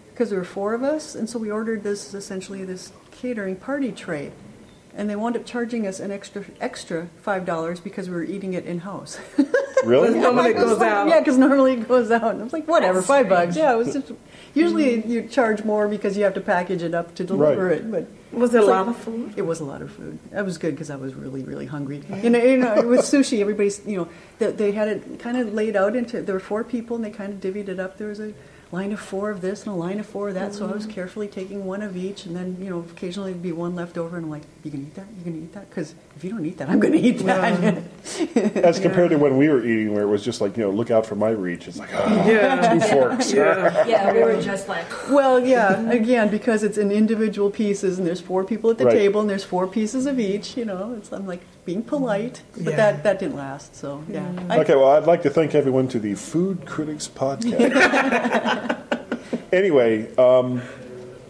[0.10, 3.92] because there were four of us, and so we ordered this essentially this catering party
[3.92, 4.32] tray.
[4.96, 8.54] And they wound up charging us an extra extra five dollars because we were eating
[8.54, 9.20] it in house.
[9.86, 10.18] Really?
[10.20, 11.08] normally it goes out.
[11.08, 12.32] Yeah, because normally it goes out.
[12.32, 13.56] And I was like, whatever, That's five bucks.
[13.56, 14.12] Yeah, it was just.
[14.54, 17.78] Usually you charge more because you have to package it up to deliver Right.
[17.78, 17.92] it.
[17.92, 19.34] But Was it it's a like- lot of food?
[19.36, 20.20] It was a lot of food.
[20.32, 22.02] That was good because I was really, really hungry.
[22.22, 24.08] You know, you know, with sushi, everybody's, you know,
[24.40, 26.22] they, they had it kind of laid out into.
[26.22, 27.98] There were four people, and they kind of divvied it up.
[27.98, 28.34] There was a
[28.74, 30.52] line of four of this and a line of four of that.
[30.56, 30.90] So I was Mhm.
[30.90, 34.18] carefully taking one of each, and then you know, occasionally there'd be one left over,
[34.18, 35.06] and I'm like, "You can eat that?
[35.20, 35.70] You can eat that?
[35.70, 37.84] Because if you don't eat that, I'm going to eat that."
[38.56, 40.90] As compared to when we were eating, where it was just like, you know, look
[40.90, 41.68] out for my reach.
[41.68, 42.74] It's like, oh, Yeah.
[42.74, 43.32] two forks.
[43.94, 44.86] Yeah, we were just like.
[45.12, 48.94] Well, yeah, again, because it's in individual pieces, and there's four people at the Right.
[48.96, 50.58] table, and there's four pieces of each.
[50.58, 52.76] You know, it's I'm like being polite, but Yeah.
[52.76, 53.76] that that didn't last.
[53.76, 54.26] So yeah.
[54.50, 58.78] I- Okay, well, I'd like to thank everyone to the Food Critics Podcast.
[59.54, 60.62] anyway, um,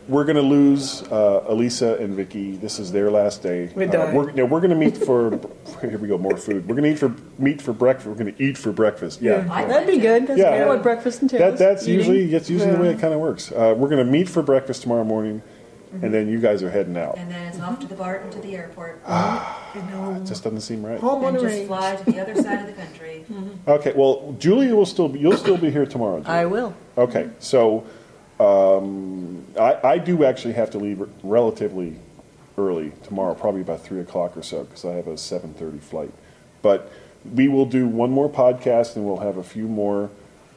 [0.09, 2.57] we're going to lose uh, Elisa and Vicky.
[2.57, 3.69] This is their last day.
[3.73, 4.13] We're Uh, done.
[4.15, 5.39] we're, no, we're going to meet for.
[5.81, 6.67] Here we go, more food.
[6.67, 8.07] We're going to eat for meet for breakfast.
[8.07, 9.21] We're going to eat for breakfast.
[9.21, 10.27] Yeah, that'd be good.
[10.27, 10.57] That's Yeah.
[10.57, 11.57] kind what breakfast entails.
[11.57, 11.95] That, that's eating.
[11.99, 13.51] usually that's usually the way it kind of works.
[13.51, 15.41] Uh, we're going to meet for breakfast tomorrow morning,
[16.01, 17.17] and then you guys are heading out.
[17.17, 19.01] And then it's off to the Barton to the airport.
[19.05, 20.99] Ah, It just doesn't seem right.
[20.99, 21.67] Home on and the just range.
[21.67, 23.25] fly to the other side of the country.
[23.67, 25.19] Okay, well, Julia will still be.
[25.19, 26.19] You'll still be here tomorrow.
[26.19, 26.31] Julia.
[26.39, 26.75] I will.
[26.97, 27.85] Okay, so
[28.39, 31.95] um, I, I do actually have to leave relatively
[32.57, 36.11] early tomorrow, probably about three o'clock or so, because I have a seven thirty flight.
[36.61, 36.91] But
[37.33, 40.09] we will do one more podcast, and we'll have a few more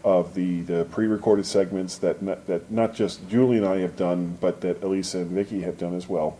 [0.06, 4.38] of the, the pre-recorded segments that not, that not just Julie and I have done,
[4.40, 6.38] but that Elisa and Vicky have done as well.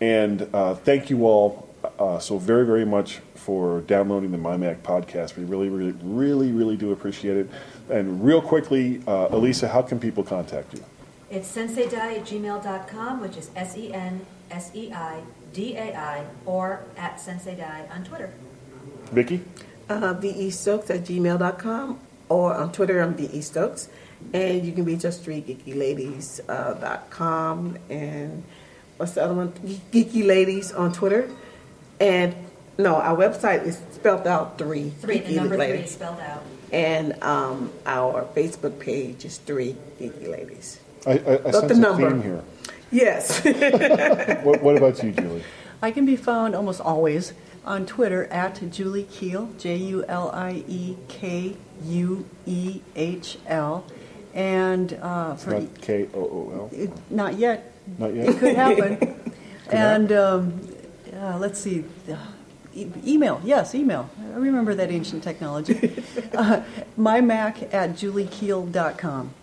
[0.00, 5.36] And uh, thank you all uh, so very, very much for downloading the MyMac podcast.
[5.36, 7.48] We really, really, really, really do appreciate it.
[7.88, 10.84] And real quickly, uh, Elisa, how can people contact you?
[11.30, 15.20] It's senseidai at gmail.com, which is S E N S E I
[15.52, 18.32] D A I, or at senseidai on Twitter.
[19.12, 19.44] Vicky?
[19.88, 23.88] Uh, VE Stokes at gmail.com or on Twitter, I'm VE Stokes.
[24.32, 28.42] And you can reach us through geekyladies.com uh, .com and
[28.96, 29.52] what's the other one?
[29.92, 31.30] Geeky Ladies on Twitter.
[32.00, 32.34] And
[32.76, 34.90] no, our website is spelled out three.
[34.90, 35.84] Three, the Geeky number three Ladies.
[35.86, 36.42] is spelled out.
[36.72, 40.80] And um, our Facebook page is three Geeky Ladies.
[41.06, 42.10] I, I, I sense the a number.
[42.10, 42.42] theme here.
[42.90, 43.44] Yes.
[44.44, 45.44] What, what about you, Julie?
[45.82, 47.32] I can be found almost always
[47.68, 53.84] on Twitter at Julie Kuehl, J U L I E K U E H L.
[54.34, 56.92] And uh, for not K O O L.
[57.10, 57.72] not yet.
[57.98, 58.28] Not yet.
[58.30, 59.32] It could happen.
[59.70, 60.68] and um,
[61.14, 61.84] uh, let's see.
[62.74, 64.08] E- email, yes, email.
[64.34, 65.74] I remember that ancient technology.
[66.34, 66.62] uh,
[66.98, 69.34] mymac at juliekuehl.com.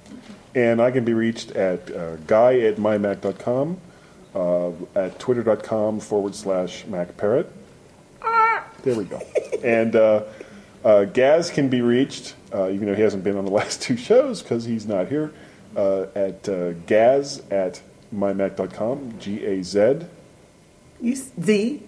[0.56, 3.78] And I can be reached at uh, guy at mymac.com,
[4.34, 7.48] uh, at twitter.com forward slash macparrot.
[8.86, 9.20] There we go.
[9.64, 10.24] and uh,
[10.86, 13.98] uh, Gaz can be reached, uh, even though he hasn't been on the last two
[13.98, 15.34] shows because he's not here,
[15.76, 17.82] uh, at uh, gaz at
[18.16, 20.06] mymac.com, G A Z.
[21.02, 21.84] You s- Z.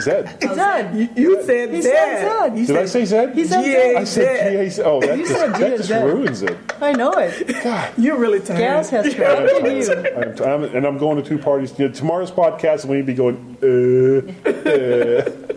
[0.00, 0.38] Zed.
[0.42, 0.94] Zed.
[0.94, 1.92] You, you said He Zed.
[1.92, 2.58] said Zed.
[2.58, 3.34] You Did I say Zed?
[3.34, 3.96] He said G-A-Z.
[3.96, 4.82] I said G A Z.
[4.84, 6.56] Oh, that You just, said that just ruins it.
[6.80, 7.64] I know it.
[7.64, 7.90] God.
[7.96, 8.58] You're really tired.
[8.58, 10.42] Gaz has traveled to you.
[10.44, 11.72] I'm, I'm, and I'm going to two parties.
[11.72, 15.54] Tomorrow's podcast, I'm going to be going, uh, uh.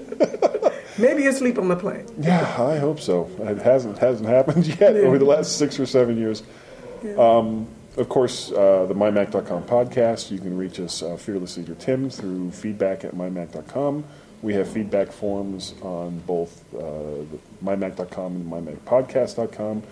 [1.02, 2.06] Maybe you're asleep on the plane.
[2.20, 3.30] Yeah, I hope so.
[3.39, 6.43] It hasn't hasn't happened yet over the last six or seven years.
[7.18, 10.32] Um, of course, uh, the mymac.com podcast.
[10.32, 14.06] You can reach us, uh, Fearless Leader Tim, through feedback at mymac.com.
[14.41, 19.84] We have feedback forms on both uh, the mymac.com and mymacpodcast.com.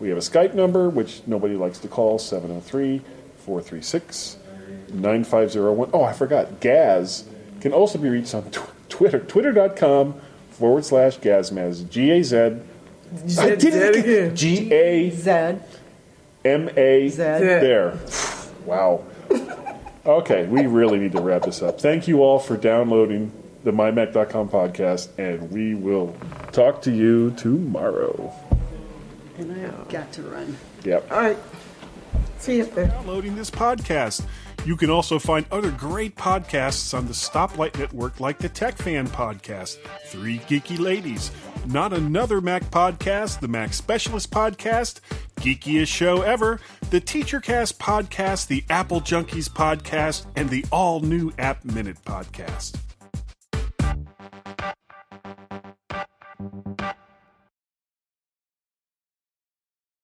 [0.00, 3.00] We have a Skype number, which nobody likes to call, 703
[3.36, 4.38] 436
[4.92, 5.90] 9501.
[5.92, 6.60] Oh, I forgot.
[6.60, 7.24] Gaz
[7.60, 10.20] can also be reached on tw- Twitter, twitter.com
[10.54, 11.88] forward slash Gazmaz.
[11.88, 12.36] G A Z.
[12.36, 14.14] I said did Zed it again.
[14.24, 14.36] again.
[14.36, 15.64] G A Zed.
[16.44, 17.08] M A.
[17.08, 17.42] Zed.
[17.42, 17.98] There.
[18.64, 19.04] Wow.
[20.06, 21.80] Okay, we really need to wrap this up.
[21.80, 23.32] Thank you all for downloading
[23.64, 26.14] the MyMac.com podcast, and we will
[26.52, 28.30] talk to you tomorrow.
[29.38, 30.56] And I've got to run.
[30.84, 31.10] Yep.
[31.10, 31.38] All right.
[32.38, 32.88] See you there.
[32.88, 34.26] Downloading this podcast.
[34.64, 39.06] You can also find other great podcasts on the Stoplight Network, like the Tech Fan
[39.06, 41.30] Podcast, Three Geeky Ladies,
[41.66, 45.00] Not Another Mac Podcast, the Mac Specialist Podcast,
[45.36, 51.62] Geekiest Show Ever, the TeacherCast Podcast, the Apple Junkies Podcast, and the all new App
[51.66, 52.76] Minute Podcast.